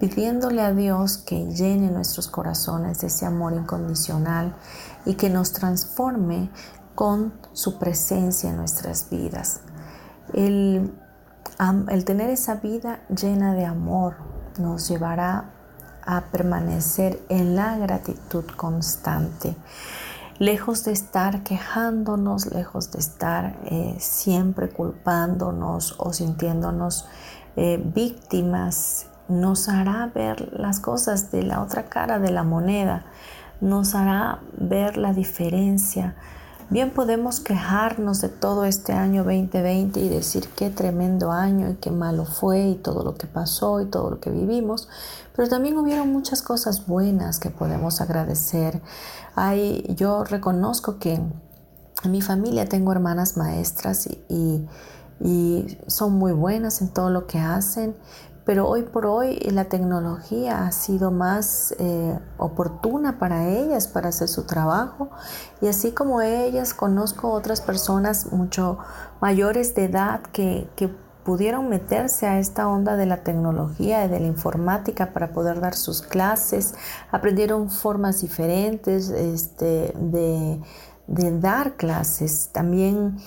pidiéndole 0.00 0.62
a 0.62 0.72
Dios 0.72 1.18
que 1.18 1.44
llene 1.52 1.90
nuestros 1.90 2.26
corazones 2.26 3.02
de 3.02 3.08
ese 3.08 3.26
amor 3.26 3.52
incondicional 3.52 4.56
y 5.04 5.14
que 5.14 5.28
nos 5.28 5.52
transforme 5.52 6.50
con 6.94 7.34
su 7.52 7.78
presencia 7.78 8.50
en 8.50 8.56
nuestras 8.56 9.10
vidas. 9.10 9.60
El, 10.32 10.94
tener 12.04 12.30
esa 12.30 12.54
vida 12.56 13.00
llena 13.08 13.52
de 13.54 13.66
amor 13.66 14.16
nos 14.58 14.88
llevará 14.88 15.50
a 16.06 16.22
permanecer 16.32 17.20
en 17.28 17.54
la 17.54 17.76
gratitud 17.76 18.44
constante, 18.56 19.54
lejos 20.38 20.84
de 20.84 20.92
estar 20.92 21.42
quejándonos, 21.42 22.46
lejos 22.46 22.90
de 22.90 23.00
estar 23.00 23.58
eh, 23.66 23.96
siempre 23.98 24.70
culpándonos 24.70 25.94
o 25.98 26.14
sintiéndonos 26.14 27.06
eh, 27.56 27.82
víctimas 27.94 29.09
nos 29.30 29.68
hará 29.68 30.10
ver 30.14 30.52
las 30.52 30.80
cosas 30.80 31.30
de 31.30 31.42
la 31.42 31.62
otra 31.62 31.88
cara 31.88 32.18
de 32.18 32.30
la 32.30 32.42
moneda, 32.42 33.04
nos 33.60 33.94
hará 33.94 34.40
ver 34.58 34.96
la 34.96 35.12
diferencia. 35.12 36.16
Bien 36.70 36.90
podemos 36.90 37.40
quejarnos 37.40 38.20
de 38.20 38.28
todo 38.28 38.64
este 38.64 38.92
año 38.92 39.24
2020 39.24 39.98
y 39.98 40.08
decir 40.08 40.48
qué 40.54 40.70
tremendo 40.70 41.32
año 41.32 41.70
y 41.70 41.74
qué 41.74 41.90
malo 41.90 42.24
fue 42.24 42.68
y 42.68 42.74
todo 42.76 43.02
lo 43.02 43.16
que 43.16 43.26
pasó 43.26 43.80
y 43.80 43.86
todo 43.86 44.10
lo 44.10 44.20
que 44.20 44.30
vivimos, 44.30 44.88
pero 45.34 45.48
también 45.48 45.76
hubieron 45.78 46.12
muchas 46.12 46.42
cosas 46.42 46.86
buenas 46.86 47.40
que 47.40 47.50
podemos 47.50 48.00
agradecer. 48.00 48.80
Hay, 49.34 49.84
yo 49.96 50.22
reconozco 50.22 50.98
que 50.98 51.14
en 51.14 52.10
mi 52.10 52.22
familia 52.22 52.68
tengo 52.68 52.92
hermanas 52.92 53.36
maestras 53.36 54.08
y, 54.28 54.68
y 55.18 55.78
son 55.86 56.12
muy 56.14 56.32
buenas 56.32 56.80
en 56.80 56.88
todo 56.88 57.10
lo 57.10 57.26
que 57.26 57.38
hacen, 57.38 57.96
pero 58.50 58.66
hoy 58.66 58.82
por 58.82 59.06
hoy 59.06 59.38
la 59.52 59.66
tecnología 59.66 60.66
ha 60.66 60.72
sido 60.72 61.12
más 61.12 61.72
eh, 61.78 62.18
oportuna 62.36 63.16
para 63.16 63.46
ellas 63.46 63.86
para 63.86 64.08
hacer 64.08 64.26
su 64.26 64.42
trabajo. 64.42 65.08
Y 65.60 65.68
así 65.68 65.92
como 65.92 66.20
ellas 66.20 66.74
conozco 66.74 67.30
otras 67.30 67.60
personas 67.60 68.32
mucho 68.32 68.78
mayores 69.20 69.76
de 69.76 69.84
edad 69.84 70.22
que, 70.32 70.66
pudieron 71.22 71.68
meterse 71.68 72.26
a 72.26 72.40
esta 72.40 72.66
onda 72.66 72.96
de 72.96 73.06
la 73.06 73.22
tecnología 73.22 74.04
y 74.04 74.08
de 74.08 74.18
la 74.18 74.26
informática 74.26 75.12
para 75.12 75.32
poder 75.32 75.60
dar 75.60 75.76
sus 75.76 76.02
clases, 76.02 76.74
aprendieron 77.12 77.70
formas 77.70 78.20
diferentes 78.20 79.10
este, 79.10 79.94
de, 79.96 80.60
dar 81.06 81.76
clases, 81.76 82.50
también 82.52 83.18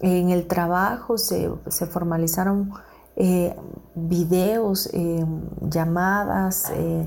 en 0.00 0.30
el 0.30 0.46
trabajo 0.46 1.18
se, 1.18 1.50
se 1.68 1.84
formalizaron 1.84 2.72
eh, 3.14 3.54
videos, 3.94 4.88
eh, 4.94 5.26
llamadas, 5.60 6.72
eh, 6.74 7.06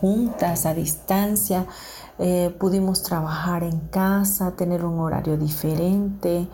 juntas 0.00 0.66
a 0.66 0.74
distancia, 0.74 1.66
pudimos 2.58 3.02
trabajar 3.02 3.64
en 3.64 3.78
casa, 3.88 4.52
tener 4.52 4.84
un 4.84 5.00
horario 5.00 5.36
diferente, 5.36 6.48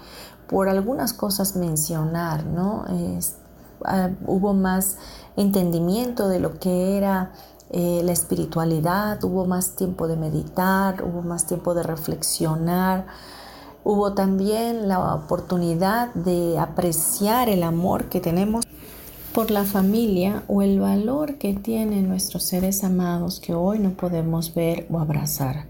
por 0.46 0.68
algunas 0.68 1.12
cosas 1.12 1.56
mencionar, 1.56 2.44
¿no? 2.44 2.84
Ah, 3.84 4.10
hubo 4.26 4.54
más 4.54 4.96
entendimiento 5.36 6.28
de 6.28 6.40
lo 6.40 6.58
que 6.58 6.96
era 6.96 7.32
la 7.70 8.12
espiritualidad, 8.12 9.22
hubo 9.24 9.44
más 9.44 9.76
tiempo 9.76 10.08
de 10.08 10.16
meditar, 10.16 11.02
hubo 11.02 11.22
más 11.22 11.46
tiempo 11.46 11.74
de 11.74 11.82
reflexionar, 11.82 13.06
Hubo 13.84 14.14
también 14.14 14.88
la 14.88 15.14
oportunidad 15.14 16.14
de 16.14 16.58
apreciar 16.58 17.50
el 17.50 17.62
amor 17.62 18.08
que 18.08 18.18
tenemos 18.18 18.64
por 19.34 19.50
la 19.50 19.64
familia 19.64 20.42
o 20.48 20.62
el 20.62 20.80
valor 20.80 21.36
que 21.36 21.52
tienen 21.52 22.08
nuestros 22.08 22.44
seres 22.44 22.82
amados 22.82 23.40
que 23.40 23.52
hoy 23.52 23.78
no 23.78 23.90
podemos 23.90 24.54
ver 24.54 24.86
o 24.90 25.00
abrazar. 25.00 25.66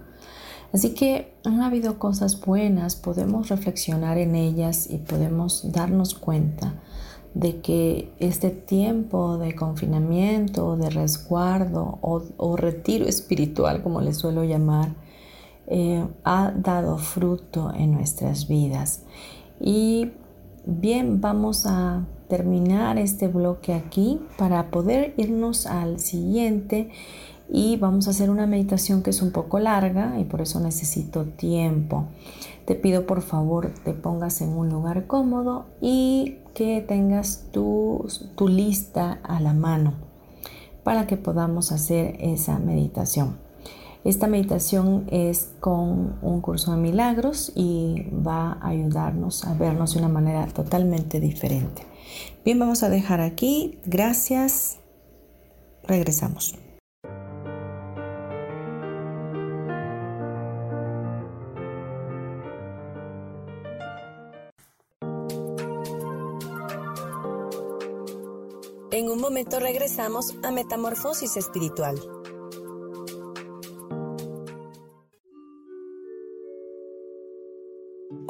Así 0.72 0.90
que 0.94 1.35
han 1.44 1.61
habido 1.62 1.98
cosas 1.98 2.40
buenas, 2.40 2.94
podemos 2.94 3.48
reflexionar 3.48 4.16
en 4.18 4.37
ellas 4.37 4.88
y 4.88 4.98
podemos 4.98 5.72
darnos 5.72 6.14
cuenta 6.14 6.74
de 7.35 7.61
que 7.62 8.12
este 8.20 8.50
tiempo 8.50 9.38
de 9.38 9.57
confinamiento, 9.57 10.77
de 10.77 10.90
resguardo 10.90 11.98
o, 12.00 12.22
o 12.37 12.57
retiro 12.57 13.07
espiritual, 13.07 13.83
como 13.83 14.00
le 14.00 14.14
suelo 14.14 14.44
llamar, 14.44 14.94
eh, 15.66 16.07
ha 16.24 16.53
dado 16.57 16.98
fruto 16.98 17.72
en 17.74 17.92
nuestras 17.92 18.48
vidas. 18.48 19.03
Y 19.61 20.12
bien, 20.66 21.20
vamos 21.20 21.66
a 21.66 22.07
terminar 22.29 22.98
este 22.98 23.29
bloque 23.29 23.74
aquí 23.74 24.20
para 24.38 24.70
poder 24.70 25.14
irnos 25.16 25.66
al 25.66 26.00
siguiente 26.00 26.90
y 27.48 27.77
vamos 27.77 28.09
a 28.09 28.11
hacer 28.11 28.31
una 28.31 28.46
meditación 28.46 29.03
que 29.03 29.11
es 29.11 29.20
un 29.20 29.31
poco 29.31 29.59
larga 29.59 30.18
y 30.18 30.24
por 30.24 30.40
eso 30.40 30.61
necesito 30.61 31.24
tiempo. 31.24 32.07
Te 32.65 32.75
pido 32.75 33.06
por 33.06 33.21
favor 33.21 33.73
te 33.85 33.92
pongas 33.92 34.40
en 34.40 34.50
un 34.50 34.71
lugar 34.71 35.06
cómodo 35.06 35.67
y 35.81 36.38
que 36.54 36.81
tengas 36.81 37.48
tu, 37.52 38.06
tu 38.37 38.48
lista 38.48 39.21
a 39.23 39.40
la 39.40 39.52
mano 39.52 39.94
para 40.83 41.06
que 41.06 41.17
podamos 41.17 41.73
hacer 41.73 42.17
esa 42.21 42.58
meditación. 42.58 43.44
Esta 44.05 44.27
meditación 44.27 45.07
es 45.11 45.52
con 45.61 46.19
un 46.21 46.42
curso 46.42 46.73
de 46.73 46.77
milagros 46.77 47.50
y 47.55 48.07
va 48.11 48.59
a 48.61 48.69
ayudarnos 48.69 49.44
a 49.46 49.55
vernos 49.55 49.94
de 49.94 50.00
una 50.00 50.11
manera 50.11 50.46
totalmente 50.46 51.21
diferente. 51.21 51.87
Bien, 52.44 52.59
vamos 52.59 52.83
a 52.83 52.90
dejar 52.90 53.23
aquí. 53.23 53.79
Gracias. 53.87 54.77
Regresamos. 55.85 56.55
En 68.90 69.11
un 69.11 69.21
momento 69.21 69.59
regresamos 69.59 70.37
a 70.44 70.52
Metamorfosis 70.52 71.37
Espiritual. 71.38 71.98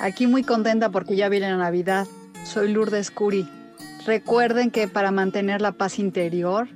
Aquí 0.00 0.26
muy 0.26 0.42
contenta 0.42 0.90
porque 0.90 1.16
ya 1.16 1.28
viene 1.28 1.50
la 1.50 1.56
Navidad. 1.56 2.06
Soy 2.44 2.72
Lourdes 2.72 3.10
Curi. 3.10 3.48
Recuerden 4.06 4.70
que 4.70 4.88
para 4.88 5.10
mantener 5.10 5.60
la 5.60 5.72
paz 5.72 5.98
interior 5.98 6.68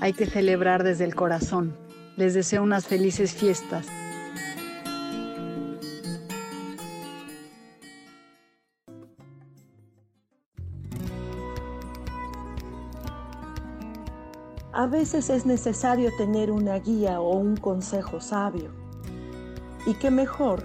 hay 0.00 0.12
que 0.12 0.26
celebrar 0.26 0.82
desde 0.82 1.04
el 1.04 1.14
corazón. 1.14 1.76
Les 2.16 2.34
deseo 2.34 2.62
unas 2.62 2.86
felices 2.86 3.32
fiestas. 3.32 3.86
A 14.72 14.86
veces 14.88 15.30
es 15.30 15.46
necesario 15.46 16.10
tener 16.18 16.50
una 16.50 16.78
guía 16.80 17.20
o 17.20 17.36
un 17.36 17.56
consejo 17.56 18.20
sabio. 18.20 18.72
Y 19.86 19.94
qué 19.94 20.10
mejor 20.10 20.64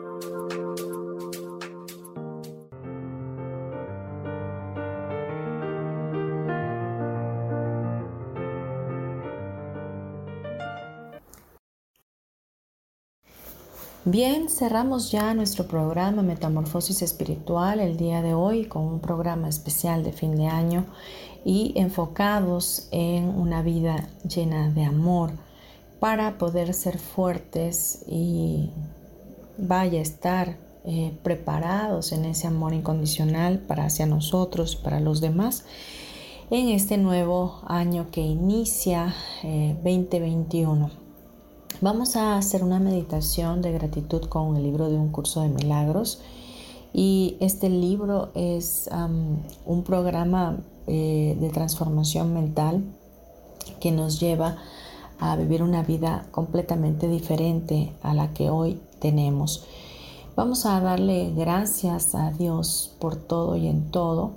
Bien, 14.11 14.49
cerramos 14.49 15.09
ya 15.09 15.33
nuestro 15.33 15.67
programa 15.67 16.21
Metamorfosis 16.21 17.01
Espiritual 17.01 17.79
el 17.79 17.95
día 17.95 18.21
de 18.21 18.33
hoy 18.33 18.65
con 18.65 18.81
un 18.81 18.99
programa 18.99 19.47
especial 19.47 20.03
de 20.03 20.11
fin 20.11 20.35
de 20.35 20.47
año 20.47 20.85
y 21.45 21.71
enfocados 21.77 22.89
en 22.91 23.29
una 23.29 23.61
vida 23.61 24.09
llena 24.27 24.69
de 24.69 24.83
amor 24.83 25.31
para 26.01 26.37
poder 26.37 26.73
ser 26.73 26.99
fuertes 26.99 28.03
y 28.05 28.71
vaya 29.57 30.01
estar 30.01 30.57
eh, 30.83 31.17
preparados 31.23 32.11
en 32.11 32.25
ese 32.25 32.47
amor 32.47 32.73
incondicional 32.73 33.59
para 33.59 33.85
hacia 33.85 34.07
nosotros, 34.07 34.75
para 34.75 34.99
los 34.99 35.21
demás, 35.21 35.63
en 36.49 36.67
este 36.67 36.97
nuevo 36.97 37.61
año 37.65 38.11
que 38.11 38.19
inicia 38.19 39.15
2021. 39.41 41.00
Vamos 41.83 42.15
a 42.15 42.37
hacer 42.37 42.63
una 42.63 42.79
meditación 42.79 43.63
de 43.63 43.71
gratitud 43.71 44.25
con 44.25 44.55
el 44.55 44.61
libro 44.61 44.87
de 44.87 44.97
un 44.97 45.09
curso 45.09 45.41
de 45.41 45.49
milagros. 45.49 46.21
Y 46.93 47.37
este 47.39 47.71
libro 47.71 48.29
es 48.35 48.87
un 49.65 49.83
programa 49.83 50.59
eh, 50.85 51.35
de 51.41 51.49
transformación 51.49 52.35
mental 52.35 52.83
que 53.79 53.91
nos 53.91 54.19
lleva 54.19 54.57
a 55.19 55.35
vivir 55.35 55.63
una 55.63 55.81
vida 55.81 56.27
completamente 56.29 57.07
diferente 57.07 57.93
a 58.03 58.13
la 58.13 58.31
que 58.31 58.51
hoy 58.51 58.79
tenemos. 58.99 59.65
Vamos 60.35 60.67
a 60.67 60.79
darle 60.81 61.33
gracias 61.35 62.13
a 62.13 62.29
Dios 62.29 62.95
por 62.99 63.15
todo 63.15 63.55
y 63.55 63.65
en 63.65 63.89
todo 63.89 64.33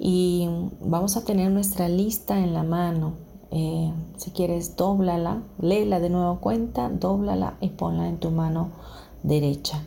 y 0.00 0.48
vamos 0.80 1.16
a 1.16 1.24
tener 1.24 1.52
nuestra 1.52 1.88
lista 1.88 2.40
en 2.40 2.54
la 2.54 2.64
mano. 2.64 3.31
Eh, 3.54 3.92
si 4.16 4.30
quieres, 4.30 4.76
dóblala, 4.76 5.42
léela 5.60 6.00
de 6.00 6.08
nuevo 6.08 6.40
cuenta, 6.40 6.88
dóblala 6.88 7.58
y 7.60 7.68
ponla 7.68 8.08
en 8.08 8.18
tu 8.18 8.30
mano 8.30 8.70
derecha. 9.22 9.82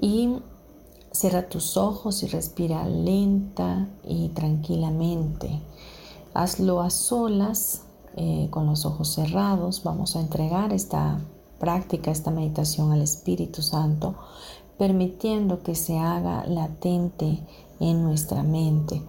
Y 0.00 0.38
cierra 1.12 1.48
tus 1.48 1.76
ojos 1.76 2.22
y 2.22 2.26
respira 2.26 2.86
lenta 2.88 3.88
y 4.02 4.28
tranquilamente. 4.30 5.60
Hazlo 6.32 6.80
a 6.80 6.88
solas 6.90 7.82
eh, 8.16 8.48
con 8.50 8.66
los 8.66 8.86
ojos 8.86 9.08
cerrados, 9.08 9.82
vamos 9.84 10.16
a 10.16 10.20
entregar 10.20 10.72
esta 10.72 11.20
práctica, 11.58 12.10
esta 12.10 12.30
meditación 12.30 12.92
al 12.92 13.02
Espíritu 13.02 13.60
Santo, 13.60 14.14
permitiendo 14.78 15.62
que 15.62 15.74
se 15.74 15.98
haga 15.98 16.46
latente 16.46 17.40
en 17.78 18.02
nuestra 18.02 18.42
mente, 18.42 19.02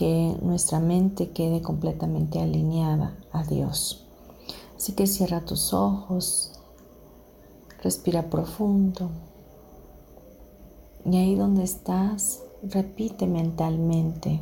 que 0.00 0.34
nuestra 0.40 0.80
mente 0.80 1.28
quede 1.28 1.60
completamente 1.60 2.40
alineada 2.40 3.18
a 3.32 3.44
Dios. 3.44 4.06
Así 4.78 4.92
que 4.94 5.06
cierra 5.06 5.42
tus 5.42 5.74
ojos, 5.74 6.52
respira 7.82 8.30
profundo 8.30 9.10
y 11.04 11.18
ahí 11.18 11.34
donde 11.34 11.64
estás, 11.64 12.42
repite 12.62 13.26
mentalmente 13.26 14.40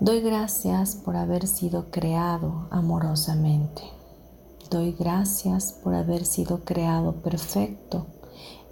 Doy 0.00 0.22
gracias 0.22 0.94
por 0.94 1.16
haber 1.16 1.46
sido 1.46 1.90
creado 1.90 2.66
amorosamente. 2.70 3.82
Doy 4.70 4.92
gracias 4.92 5.74
por 5.84 5.94
haber 5.94 6.24
sido 6.24 6.64
creado 6.64 7.16
perfecto, 7.16 8.06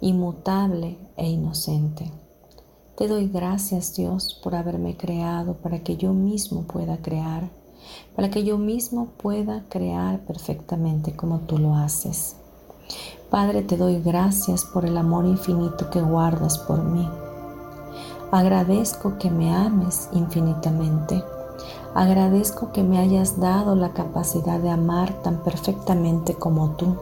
inmutable 0.01 0.97
e 1.15 1.29
inocente. 1.29 2.11
Te 2.97 3.07
doy 3.07 3.27
gracias 3.27 3.95
Dios 3.95 4.33
por 4.41 4.55
haberme 4.55 4.97
creado 4.97 5.53
para 5.53 5.83
que 5.83 5.97
yo 5.97 6.13
mismo 6.13 6.63
pueda 6.63 6.97
crear, 6.97 7.47
para 8.15 8.31
que 8.31 8.43
yo 8.43 8.57
mismo 8.57 9.09
pueda 9.21 9.65
crear 9.69 10.21
perfectamente 10.21 11.15
como 11.15 11.41
tú 11.41 11.59
lo 11.59 11.75
haces. 11.75 12.37
Padre, 13.29 13.61
te 13.61 13.77
doy 13.77 14.01
gracias 14.01 14.65
por 14.65 14.83
el 14.83 14.97
amor 14.97 15.27
infinito 15.27 15.91
que 15.91 16.01
guardas 16.01 16.57
por 16.57 16.83
mí. 16.83 17.07
Agradezco 18.31 19.19
que 19.19 19.29
me 19.29 19.53
ames 19.53 20.09
infinitamente. 20.11 21.23
Agradezco 21.93 22.71
que 22.71 22.81
me 22.81 22.97
hayas 22.97 23.39
dado 23.39 23.75
la 23.75 23.93
capacidad 23.93 24.59
de 24.59 24.71
amar 24.71 25.21
tan 25.21 25.43
perfectamente 25.43 26.33
como 26.33 26.71
tú. 26.71 26.97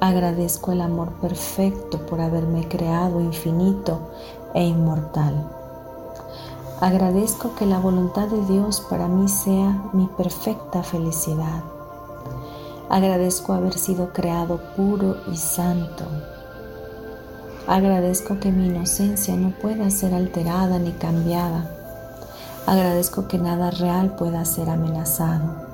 Agradezco 0.00 0.72
el 0.72 0.80
amor 0.80 1.12
perfecto 1.20 2.06
por 2.06 2.20
haberme 2.20 2.66
creado 2.68 3.20
infinito 3.20 4.00
e 4.54 4.64
inmortal. 4.64 5.46
Agradezco 6.80 7.54
que 7.54 7.66
la 7.66 7.78
voluntad 7.78 8.28
de 8.28 8.44
Dios 8.46 8.80
para 8.88 9.06
mí 9.06 9.28
sea 9.28 9.90
mi 9.92 10.06
perfecta 10.06 10.82
felicidad. 10.82 11.62
Agradezco 12.88 13.52
haber 13.52 13.74
sido 13.74 14.12
creado 14.12 14.60
puro 14.76 15.16
y 15.30 15.36
santo 15.36 16.04
Agradezco 17.70 18.40
que 18.40 18.50
mi 18.50 18.66
inocencia 18.66 19.36
no 19.36 19.50
pueda 19.50 19.88
ser 19.90 20.12
alterada 20.12 20.80
ni 20.80 20.90
cambiada. 20.90 21.70
Agradezco 22.66 23.28
que 23.28 23.38
nada 23.38 23.70
real 23.70 24.16
pueda 24.16 24.44
ser 24.44 24.70
amenazado. 24.70 25.69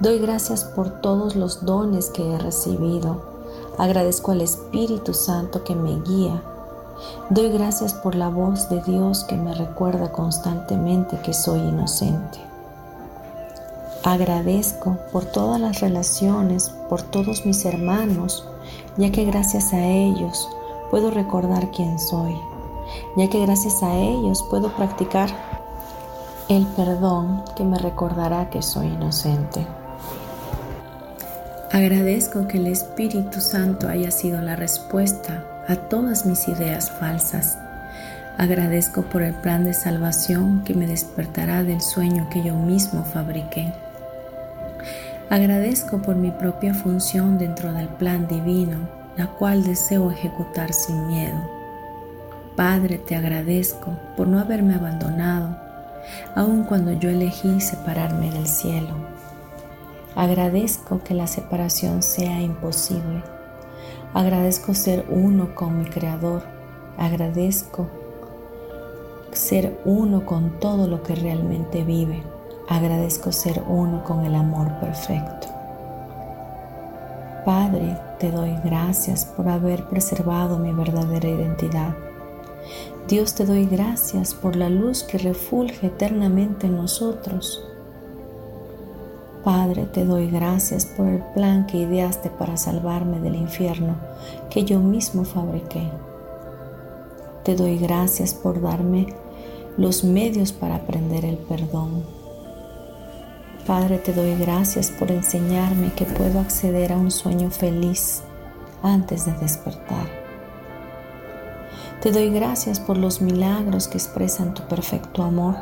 Doy 0.00 0.18
gracias 0.18 0.64
por 0.64 1.00
todos 1.00 1.36
los 1.36 1.64
dones 1.64 2.10
que 2.10 2.32
he 2.32 2.38
recibido. 2.38 3.22
Agradezco 3.78 4.32
al 4.32 4.40
Espíritu 4.40 5.14
Santo 5.14 5.64
que 5.64 5.74
me 5.74 6.00
guía. 6.00 6.42
Doy 7.30 7.50
gracias 7.50 7.94
por 7.94 8.14
la 8.14 8.28
voz 8.28 8.68
de 8.68 8.80
Dios 8.82 9.24
que 9.24 9.36
me 9.36 9.54
recuerda 9.54 10.12
constantemente 10.12 11.18
que 11.20 11.34
soy 11.34 11.60
inocente. 11.60 12.38
Agradezco 14.04 14.96
por 15.12 15.24
todas 15.24 15.60
las 15.60 15.80
relaciones, 15.80 16.70
por 16.88 17.02
todos 17.02 17.44
mis 17.44 17.64
hermanos, 17.64 18.46
ya 18.96 19.10
que 19.10 19.24
gracias 19.24 19.72
a 19.72 19.84
ellos 19.84 20.48
puedo 20.90 21.10
recordar 21.10 21.70
quién 21.72 21.98
soy, 21.98 22.36
ya 23.16 23.28
que 23.28 23.40
gracias 23.44 23.82
a 23.82 23.96
ellos 23.96 24.44
puedo 24.48 24.70
practicar 24.76 25.55
el 26.48 26.64
perdón 26.76 27.42
que 27.56 27.64
me 27.64 27.76
recordará 27.76 28.50
que 28.50 28.62
soy 28.62 28.86
inocente. 28.86 29.66
Agradezco 31.72 32.46
que 32.46 32.58
el 32.58 32.68
Espíritu 32.68 33.40
Santo 33.40 33.88
haya 33.88 34.12
sido 34.12 34.40
la 34.40 34.54
respuesta 34.54 35.44
a 35.66 35.74
todas 35.74 36.24
mis 36.24 36.46
ideas 36.46 36.90
falsas. 36.92 37.58
Agradezco 38.38 39.02
por 39.02 39.22
el 39.22 39.34
plan 39.34 39.64
de 39.64 39.74
salvación 39.74 40.62
que 40.64 40.74
me 40.74 40.86
despertará 40.86 41.64
del 41.64 41.80
sueño 41.80 42.28
que 42.30 42.44
yo 42.44 42.54
mismo 42.54 43.02
fabriqué. 43.04 43.72
Agradezco 45.28 45.98
por 45.98 46.14
mi 46.14 46.30
propia 46.30 46.74
función 46.74 47.38
dentro 47.38 47.72
del 47.72 47.88
plan 47.88 48.28
divino, 48.28 48.88
la 49.16 49.26
cual 49.26 49.64
deseo 49.64 50.12
ejecutar 50.12 50.72
sin 50.72 51.08
miedo. 51.08 51.50
Padre, 52.54 52.98
te 52.98 53.16
agradezco 53.16 53.96
por 54.16 54.28
no 54.28 54.38
haberme 54.38 54.76
abandonado, 54.76 55.65
aun 56.34 56.64
cuando 56.64 56.92
yo 56.92 57.10
elegí 57.10 57.60
separarme 57.60 58.30
del 58.30 58.46
cielo. 58.46 58.94
Agradezco 60.14 61.02
que 61.04 61.14
la 61.14 61.26
separación 61.26 62.02
sea 62.02 62.40
imposible. 62.40 63.22
Agradezco 64.14 64.74
ser 64.74 65.04
uno 65.10 65.54
con 65.54 65.78
mi 65.78 65.84
Creador. 65.84 66.42
Agradezco 66.96 67.86
ser 69.32 69.78
uno 69.84 70.24
con 70.24 70.58
todo 70.58 70.86
lo 70.86 71.02
que 71.02 71.14
realmente 71.14 71.84
vive. 71.84 72.22
Agradezco 72.68 73.30
ser 73.30 73.62
uno 73.68 74.02
con 74.04 74.24
el 74.24 74.34
amor 74.34 74.80
perfecto. 74.80 75.48
Padre, 77.44 77.96
te 78.18 78.32
doy 78.32 78.56
gracias 78.64 79.24
por 79.24 79.48
haber 79.48 79.84
preservado 79.84 80.58
mi 80.58 80.72
verdadera 80.72 81.28
identidad. 81.28 81.94
Dios 83.08 83.34
te 83.34 83.46
doy 83.46 83.66
gracias 83.66 84.34
por 84.34 84.56
la 84.56 84.68
luz 84.68 85.02
que 85.02 85.18
refulge 85.18 85.86
eternamente 85.86 86.66
en 86.66 86.76
nosotros. 86.76 87.62
Padre, 89.44 89.84
te 89.84 90.04
doy 90.04 90.28
gracias 90.28 90.86
por 90.86 91.06
el 91.06 91.22
plan 91.34 91.66
que 91.66 91.78
ideaste 91.78 92.30
para 92.30 92.56
salvarme 92.56 93.20
del 93.20 93.36
infierno 93.36 93.96
que 94.50 94.64
yo 94.64 94.80
mismo 94.80 95.24
fabriqué. 95.24 95.88
Te 97.44 97.54
doy 97.54 97.78
gracias 97.78 98.34
por 98.34 98.60
darme 98.60 99.06
los 99.76 100.02
medios 100.02 100.52
para 100.52 100.76
aprender 100.76 101.24
el 101.24 101.36
perdón 101.36 102.16
Padre, 103.66 103.98
te 103.98 104.12
doy 104.12 104.36
gracias 104.36 104.92
por 104.92 105.10
enseñarme 105.10 105.92
que 105.94 106.04
puedo 106.04 106.38
acceder 106.38 106.92
a 106.92 106.96
un 106.96 107.10
sueño 107.10 107.50
feliz 107.50 108.22
antes 108.80 109.26
de 109.26 109.32
despertar. 109.32 110.25
Te 112.06 112.12
doy 112.12 112.30
gracias 112.30 112.78
por 112.78 112.98
los 112.98 113.20
milagros 113.20 113.88
que 113.88 113.98
expresan 113.98 114.54
tu 114.54 114.62
perfecto 114.68 115.24
amor. 115.24 115.56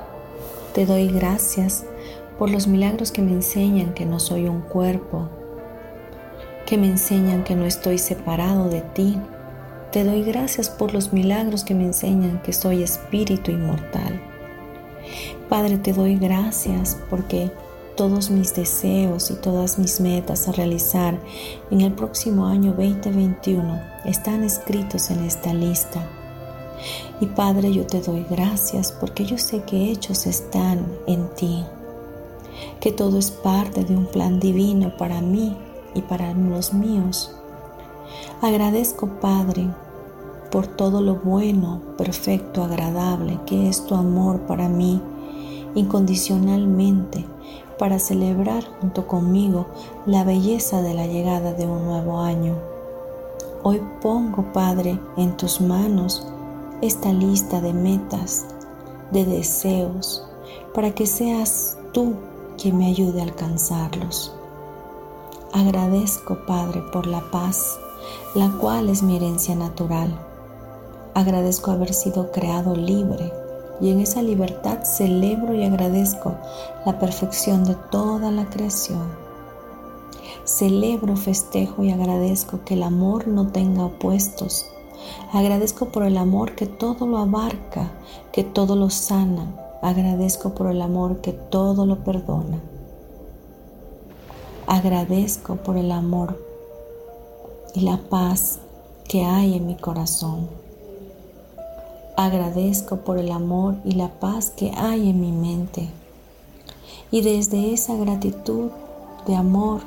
Te 0.75 0.85
doy 0.85 1.09
gracias 1.09 1.87
por 2.39 2.51
los 2.51 2.67
milagros 2.67 3.13
que 3.13 3.23
me 3.23 3.33
enseñan 3.33 3.95
que 3.95 4.05
no 4.05 4.21
soy 4.21 4.47
un 4.47 4.61
cuerpo, 4.61 5.31
que 6.67 6.77
me 6.77 6.87
enseñan 6.87 7.45
que 7.45 7.57
no 7.57 7.65
estoy 7.65 7.97
separado 7.97 8.69
de 8.69 8.83
ti. 8.83 9.19
Te 9.91 10.05
doy 10.05 10.23
gracias 10.23 10.69
por 10.69 10.93
los 10.93 11.15
milagros 11.15 11.65
que 11.65 11.75
me 11.75 11.87
enseñan 11.87 12.43
que 12.43 12.53
soy 12.53 12.83
espíritu 12.83 13.51
inmortal. 13.51 14.21
Padre, 15.49 15.79
te 15.79 15.95
doy 15.95 16.19
gracias 16.19 16.99
porque 17.09 17.51
todos 17.97 18.29
mis 18.29 18.55
deseos 18.55 19.31
y 19.31 19.35
todas 19.37 19.79
mis 19.79 19.99
metas 19.99 20.47
a 20.47 20.53
realizar 20.53 21.19
en 21.71 21.81
el 21.81 21.95
próximo 21.95 22.45
año 22.45 22.73
2021 22.73 23.81
están 24.05 24.45
escritos 24.45 25.11
en 25.11 25.25
esta 25.25 25.55
lista. 25.55 26.07
Y 27.21 27.27
Padre, 27.27 27.73
yo 27.73 27.87
te 27.87 28.01
doy 28.01 28.27
gracias 28.29 28.93
porque 28.93 29.25
yo 29.25 29.39
sé 29.39 29.63
que 29.63 29.91
hechos 29.91 30.27
están 30.27 30.87
en 31.07 31.29
ti, 31.35 31.65
que 32.81 32.93
todo 32.93 33.19
es 33.19 33.31
parte 33.31 33.85
de 33.85 33.97
un 33.97 34.07
plan 34.07 34.41
divino 34.41 34.97
para 34.97 35.21
mí 35.21 35.57
y 35.95 36.03
para 36.03 36.33
los 36.35 36.75
míos. 36.75 37.35
Agradezco, 38.43 39.07
Padre, 39.21 39.69
por 40.51 40.67
todo 40.67 41.01
lo 41.01 41.17
bueno, 41.17 41.81
perfecto, 41.97 42.63
agradable 42.63 43.39
que 43.47 43.69
es 43.69 43.87
tu 43.87 43.95
amor 43.95 44.41
para 44.41 44.69
mí 44.69 45.01
incondicionalmente 45.75 47.25
para 47.79 47.99
celebrar 47.99 48.65
junto 48.81 49.07
conmigo 49.07 49.67
la 50.07 50.25
belleza 50.25 50.81
de 50.83 50.95
la 50.95 51.07
llegada 51.07 51.53
de 51.53 51.67
un 51.67 51.85
nuevo 51.85 52.21
año. 52.21 52.55
Hoy 53.63 53.83
pongo, 54.01 54.53
Padre, 54.53 54.99
en 55.17 55.37
tus 55.37 55.61
manos 55.61 56.27
esta 56.81 57.13
lista 57.13 57.61
de 57.61 57.73
metas, 57.73 58.47
de 59.11 59.25
deseos, 59.25 60.27
para 60.75 60.93
que 60.95 61.07
seas 61.07 61.79
tú 61.93 62.15
quien 62.61 62.79
me 62.79 62.87
ayude 62.87 63.21
a 63.21 63.25
alcanzarlos. 63.25 64.33
Agradezco, 65.53 66.45
Padre, 66.47 66.83
por 66.93 67.07
la 67.07 67.23
paz, 67.31 67.79
la 68.35 68.51
cual 68.61 68.89
es 68.89 69.03
mi 69.03 69.17
herencia 69.17 69.55
natural. 69.55 70.13
Agradezco 71.15 71.71
haber 71.71 71.95
sido 71.95 72.33
creado 72.33 72.75
libre 72.75 73.33
y 73.81 73.91
en 73.91 74.01
esa 74.01 74.23
libertad 74.23 74.83
celebro 74.83 75.55
y 75.55 75.65
agradezco 75.65 76.35
la 76.85 76.99
perfección 76.99 77.65
de 77.65 77.77
toda 77.91 78.31
la 78.31 78.47
creación. 78.47 79.09
Celebro, 80.45 81.17
festejo 81.17 81.85
y 81.85 81.91
agradezco 81.91 82.61
que 82.65 82.75
el 82.75 82.83
amor 82.83 83.29
no 83.29 83.49
tenga 83.49 83.85
opuestos. 83.85 84.67
Agradezco 85.33 85.87
por 85.87 86.05
el 86.05 86.17
amor 86.17 86.55
que 86.55 86.67
todo 86.67 87.07
lo 87.07 87.19
abarca, 87.19 87.91
que 88.33 88.45
todo 88.45 88.77
lo 88.77 88.91
sana. 88.91 89.47
Agradezco 89.83 90.55
por 90.55 90.71
el 90.71 90.81
amor 90.81 91.21
que 91.21 91.33
todo 91.33 91.87
lo 91.87 92.05
perdona. 92.05 92.61
Agradezco 94.67 95.57
por 95.57 95.77
el 95.77 95.93
amor 95.93 96.39
y 97.75 97.81
la 97.81 97.99
paz 97.99 98.61
que 99.09 99.25
hay 99.25 99.55
en 99.57 99.67
mi 99.67 99.77
corazón. 99.77 100.49
Agradezco 102.17 102.99
por 102.99 103.19
el 103.19 103.31
amor 103.33 103.75
y 103.85 103.93
la 103.93 104.09
paz 104.09 104.51
que 104.51 104.73
hay 104.77 105.11
en 105.11 105.21
mi 105.21 105.33
mente. 105.33 105.91
Y 107.11 107.23
desde 107.23 107.75
esa 107.75 107.97
gratitud 107.97 108.71
de 109.27 109.35
amor, 109.35 109.81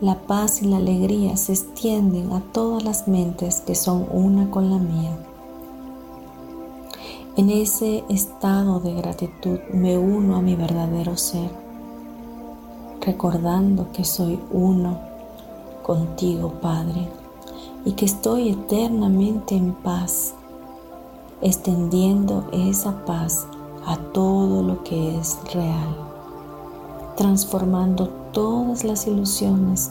la 0.00 0.14
paz 0.14 0.62
y 0.62 0.66
la 0.66 0.76
alegría 0.76 1.36
se 1.36 1.52
extienden 1.52 2.32
a 2.32 2.40
todas 2.40 2.84
las 2.84 3.08
mentes 3.08 3.60
que 3.60 3.74
son 3.74 4.06
una 4.10 4.50
con 4.50 4.70
la 4.70 4.78
mía. 4.78 5.16
En 7.36 7.50
ese 7.50 8.04
estado 8.08 8.80
de 8.80 8.94
gratitud 8.94 9.58
me 9.72 9.96
uno 9.96 10.36
a 10.36 10.42
mi 10.42 10.56
verdadero 10.56 11.16
ser, 11.16 11.50
recordando 13.00 13.92
que 13.92 14.04
soy 14.04 14.40
uno 14.52 14.98
contigo, 15.82 16.54
Padre, 16.60 17.08
y 17.84 17.92
que 17.92 18.04
estoy 18.04 18.50
eternamente 18.50 19.56
en 19.56 19.72
paz 19.72 20.34
extendiendo 21.40 22.44
esa 22.52 23.04
paz 23.04 23.46
a 23.86 23.96
todo 23.96 24.62
lo 24.62 24.82
que 24.82 25.18
es 25.18 25.38
real, 25.52 25.96
transformando 27.16 28.17
todas 28.32 28.84
las 28.84 29.06
ilusiones 29.06 29.90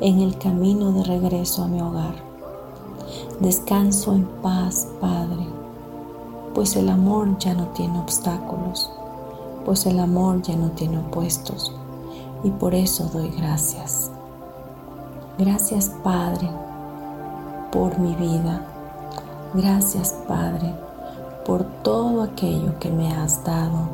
en 0.00 0.20
el 0.20 0.38
camino 0.38 0.92
de 0.92 1.04
regreso 1.04 1.64
a 1.64 1.68
mi 1.68 1.80
hogar. 1.80 2.14
Descanso 3.40 4.12
en 4.12 4.24
paz, 4.42 4.88
Padre, 5.00 5.46
pues 6.54 6.76
el 6.76 6.88
amor 6.88 7.38
ya 7.38 7.54
no 7.54 7.68
tiene 7.68 7.98
obstáculos, 7.98 8.90
pues 9.64 9.86
el 9.86 10.00
amor 10.00 10.42
ya 10.42 10.56
no 10.56 10.70
tiene 10.70 10.98
opuestos, 10.98 11.72
y 12.42 12.50
por 12.50 12.74
eso 12.74 13.08
doy 13.12 13.30
gracias. 13.30 14.10
Gracias, 15.38 15.92
Padre, 16.02 16.50
por 17.70 17.98
mi 17.98 18.14
vida 18.14 18.74
Gracias, 19.54 20.14
Padre, 20.28 20.74
por 21.46 21.64
todo 21.82 22.22
aquello 22.22 22.78
que 22.78 22.90
me 22.90 23.10
has 23.14 23.42
dado 23.44 23.88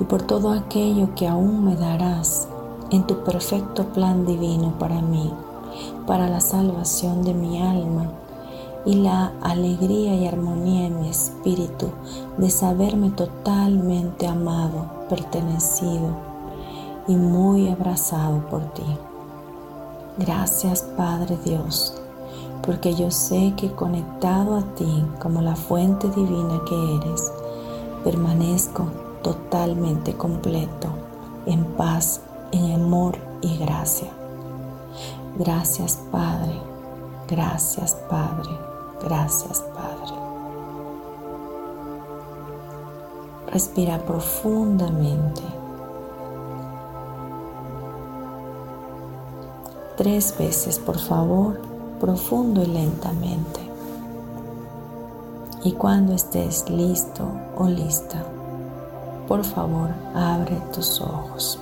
y 0.00 0.04
por 0.04 0.22
todo 0.22 0.50
aquello 0.50 1.14
que 1.14 1.28
aún 1.28 1.64
me 1.64 1.76
darás 1.76 2.48
en 2.92 3.04
tu 3.04 3.24
perfecto 3.24 3.86
plan 3.86 4.24
divino 4.24 4.74
para 4.78 5.00
mí, 5.02 5.32
para 6.06 6.28
la 6.28 6.40
salvación 6.40 7.24
de 7.24 7.34
mi 7.34 7.60
alma 7.60 8.10
y 8.84 8.94
la 8.94 9.32
alegría 9.42 10.14
y 10.14 10.26
armonía 10.26 10.86
en 10.86 11.00
mi 11.00 11.08
espíritu 11.08 11.88
de 12.36 12.50
saberme 12.50 13.10
totalmente 13.10 14.26
amado, 14.26 14.86
pertenecido 15.08 16.10
y 17.08 17.16
muy 17.16 17.68
abrazado 17.68 18.46
por 18.48 18.62
ti. 18.74 18.84
Gracias 20.18 20.82
Padre 20.96 21.38
Dios 21.44 21.94
porque 22.62 22.94
yo 22.94 23.10
sé 23.10 23.54
que 23.56 23.72
conectado 23.72 24.56
a 24.56 24.62
ti 24.74 25.04
como 25.20 25.42
la 25.42 25.56
fuente 25.56 26.08
divina 26.08 26.60
que 26.68 26.96
eres, 26.96 27.32
permanezco 28.04 28.86
totalmente 29.22 30.14
completo, 30.14 30.88
en 31.46 31.64
paz, 31.64 32.20
en 32.52 32.72
amor 32.74 33.16
y 33.40 33.56
gracia. 33.58 34.08
Gracias 35.36 35.98
Padre, 36.10 36.60
gracias 37.26 37.94
Padre, 38.08 38.50
gracias 39.02 39.60
Padre. 39.74 40.22
Respira 43.52 43.98
profundamente. 43.98 45.42
Tres 49.96 50.34
veces, 50.38 50.78
por 50.78 50.98
favor, 50.98 51.60
profundo 52.00 52.62
y 52.62 52.66
lentamente. 52.66 53.60
Y 55.64 55.72
cuando 55.72 56.14
estés 56.14 56.68
listo 56.70 57.24
o 57.56 57.68
lista, 57.68 58.24
por 59.28 59.44
favor, 59.44 59.90
abre 60.14 60.56
tus 60.72 61.00
ojos. 61.00 61.58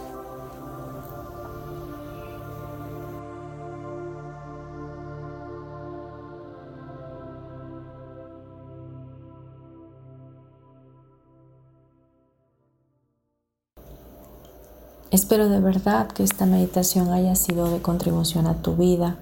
Espero 15.10 15.48
de 15.48 15.58
verdad 15.58 16.06
que 16.06 16.22
esta 16.22 16.46
meditación 16.46 17.10
haya 17.10 17.34
sido 17.34 17.68
de 17.68 17.82
contribución 17.82 18.46
a 18.46 18.62
tu 18.62 18.76
vida, 18.76 19.18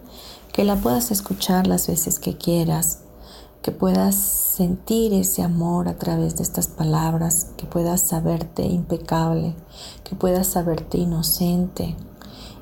que 0.52 0.64
la 0.64 0.76
puedas 0.76 1.10
escuchar 1.10 1.66
las 1.66 1.86
veces 1.86 2.18
que 2.18 2.36
quieras, 2.36 3.04
que 3.62 3.72
puedas 3.72 4.14
sentir 4.14 5.14
ese 5.14 5.42
amor 5.42 5.88
a 5.88 5.96
través 5.96 6.36
de 6.36 6.42
estas 6.42 6.68
palabras, 6.68 7.52
que 7.56 7.64
puedas 7.64 8.02
saberte 8.02 8.66
impecable, 8.66 9.56
que 10.04 10.14
puedas 10.14 10.48
saberte 10.48 10.98
inocente 10.98 11.96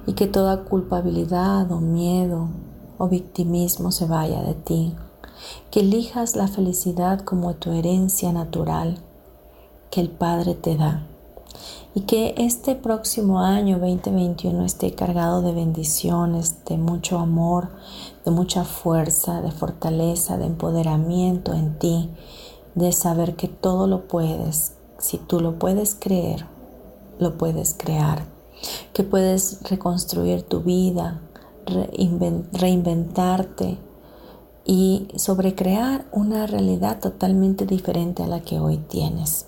y 0.06 0.12
que 0.12 0.28
toda 0.28 0.62
culpabilidad 0.62 1.72
o 1.72 1.80
miedo 1.80 2.48
o 2.96 3.08
victimismo 3.08 3.90
se 3.90 4.06
vaya 4.06 4.40
de 4.44 4.54
ti, 4.54 4.94
que 5.72 5.80
elijas 5.80 6.36
la 6.36 6.46
felicidad 6.46 7.22
como 7.22 7.54
tu 7.54 7.72
herencia 7.72 8.32
natural 8.32 9.00
que 9.90 10.00
el 10.00 10.10
Padre 10.10 10.54
te 10.54 10.76
da 10.76 11.08
y 11.96 12.02
que 12.02 12.34
este 12.36 12.74
próximo 12.74 13.40
año 13.40 13.78
2021 13.78 14.66
esté 14.66 14.92
cargado 14.92 15.40
de 15.40 15.52
bendiciones, 15.52 16.62
de 16.66 16.76
mucho 16.76 17.18
amor, 17.18 17.70
de 18.26 18.32
mucha 18.32 18.64
fuerza, 18.64 19.40
de 19.40 19.50
fortaleza, 19.50 20.36
de 20.36 20.44
empoderamiento 20.44 21.54
en 21.54 21.78
ti, 21.78 22.10
de 22.74 22.92
saber 22.92 23.34
que 23.34 23.48
todo 23.48 23.86
lo 23.86 24.08
puedes. 24.08 24.74
Si 24.98 25.16
tú 25.16 25.40
lo 25.40 25.58
puedes 25.58 25.96
creer, 25.98 26.44
lo 27.18 27.38
puedes 27.38 27.72
crear, 27.72 28.26
que 28.92 29.02
puedes 29.02 29.62
reconstruir 29.62 30.42
tu 30.42 30.60
vida, 30.60 31.22
reinventarte 32.52 33.78
y 34.66 35.08
sobrecrear 35.16 36.04
una 36.12 36.46
realidad 36.46 37.00
totalmente 37.00 37.64
diferente 37.64 38.22
a 38.22 38.26
la 38.26 38.42
que 38.42 38.60
hoy 38.60 38.76
tienes. 38.76 39.45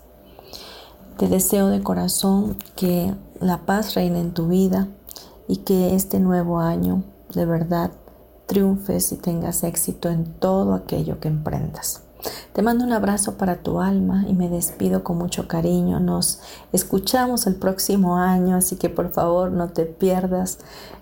Te 1.19 1.27
deseo 1.27 1.69
de 1.69 1.83
corazón 1.83 2.57
que 2.77 3.13
la 3.41 3.67
paz 3.67 3.95
reine 3.95 4.21
en 4.21 4.33
tu 4.33 4.47
vida 4.47 4.87
y 5.49 5.59
que 5.59 5.97
este 5.97 6.21
nuevo 6.21 6.61
año 6.61 7.03
de 7.35 7.45
verdad 7.45 7.91
triunfes 8.47 9.11
y 9.11 9.17
tengas 9.17 9.65
éxito 9.65 10.11
en 10.11 10.25
todo 10.35 10.75
aquello 10.75 11.19
que 11.19 11.27
emprendas. 11.27 12.03
Te 12.53 12.63
mando 12.63 12.85
un 12.85 12.93
abrazo 12.93 13.37
para 13.37 13.57
tu 13.57 13.81
alma 13.81 14.27
y 14.29 14.35
me 14.35 14.49
despido 14.49 15.03
con 15.03 15.19
mucho 15.19 15.49
cariño. 15.49 15.99
Nos 15.99 16.41
escuchamos 16.73 17.49
el 17.49 17.57
próximo 17.57 18.19
año, 18.19 18.55
así 18.55 18.77
que 18.77 18.89
por 18.89 19.11
favor 19.11 19.51
no 19.51 19.71
te 19.71 19.87
pierdas 19.87 20.59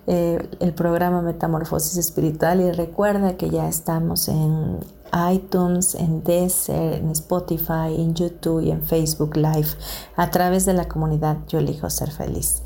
eh, 0.07 0.49
el 0.61 0.73
programa 0.73 1.21
Metamorfosis 1.21 1.99
Espiritual 1.99 2.63
y 2.63 2.73
recuerda 2.73 3.37
que 3.37 3.51
ya 3.51 3.69
estamos 3.69 4.29
en 4.29 4.79
iTunes, 5.33 5.95
en 5.95 6.23
Deezer, 6.23 6.95
en 6.95 7.11
Spotify, 7.11 7.95
en 7.97 8.15
YouTube 8.15 8.63
y 8.63 8.71
en 8.71 8.83
Facebook 8.83 9.37
Live 9.37 9.69
a 10.17 10.31
través 10.31 10.67
de 10.67 10.75
la 10.75 10.89
comunidad 10.89 11.39
Yo 11.49 11.59
elijo 11.59 11.89
ser 11.91 12.11
feliz. 12.11 12.63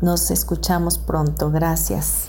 Nos 0.00 0.30
escuchamos 0.30 0.98
pronto. 0.98 1.50
Gracias. 1.50 2.28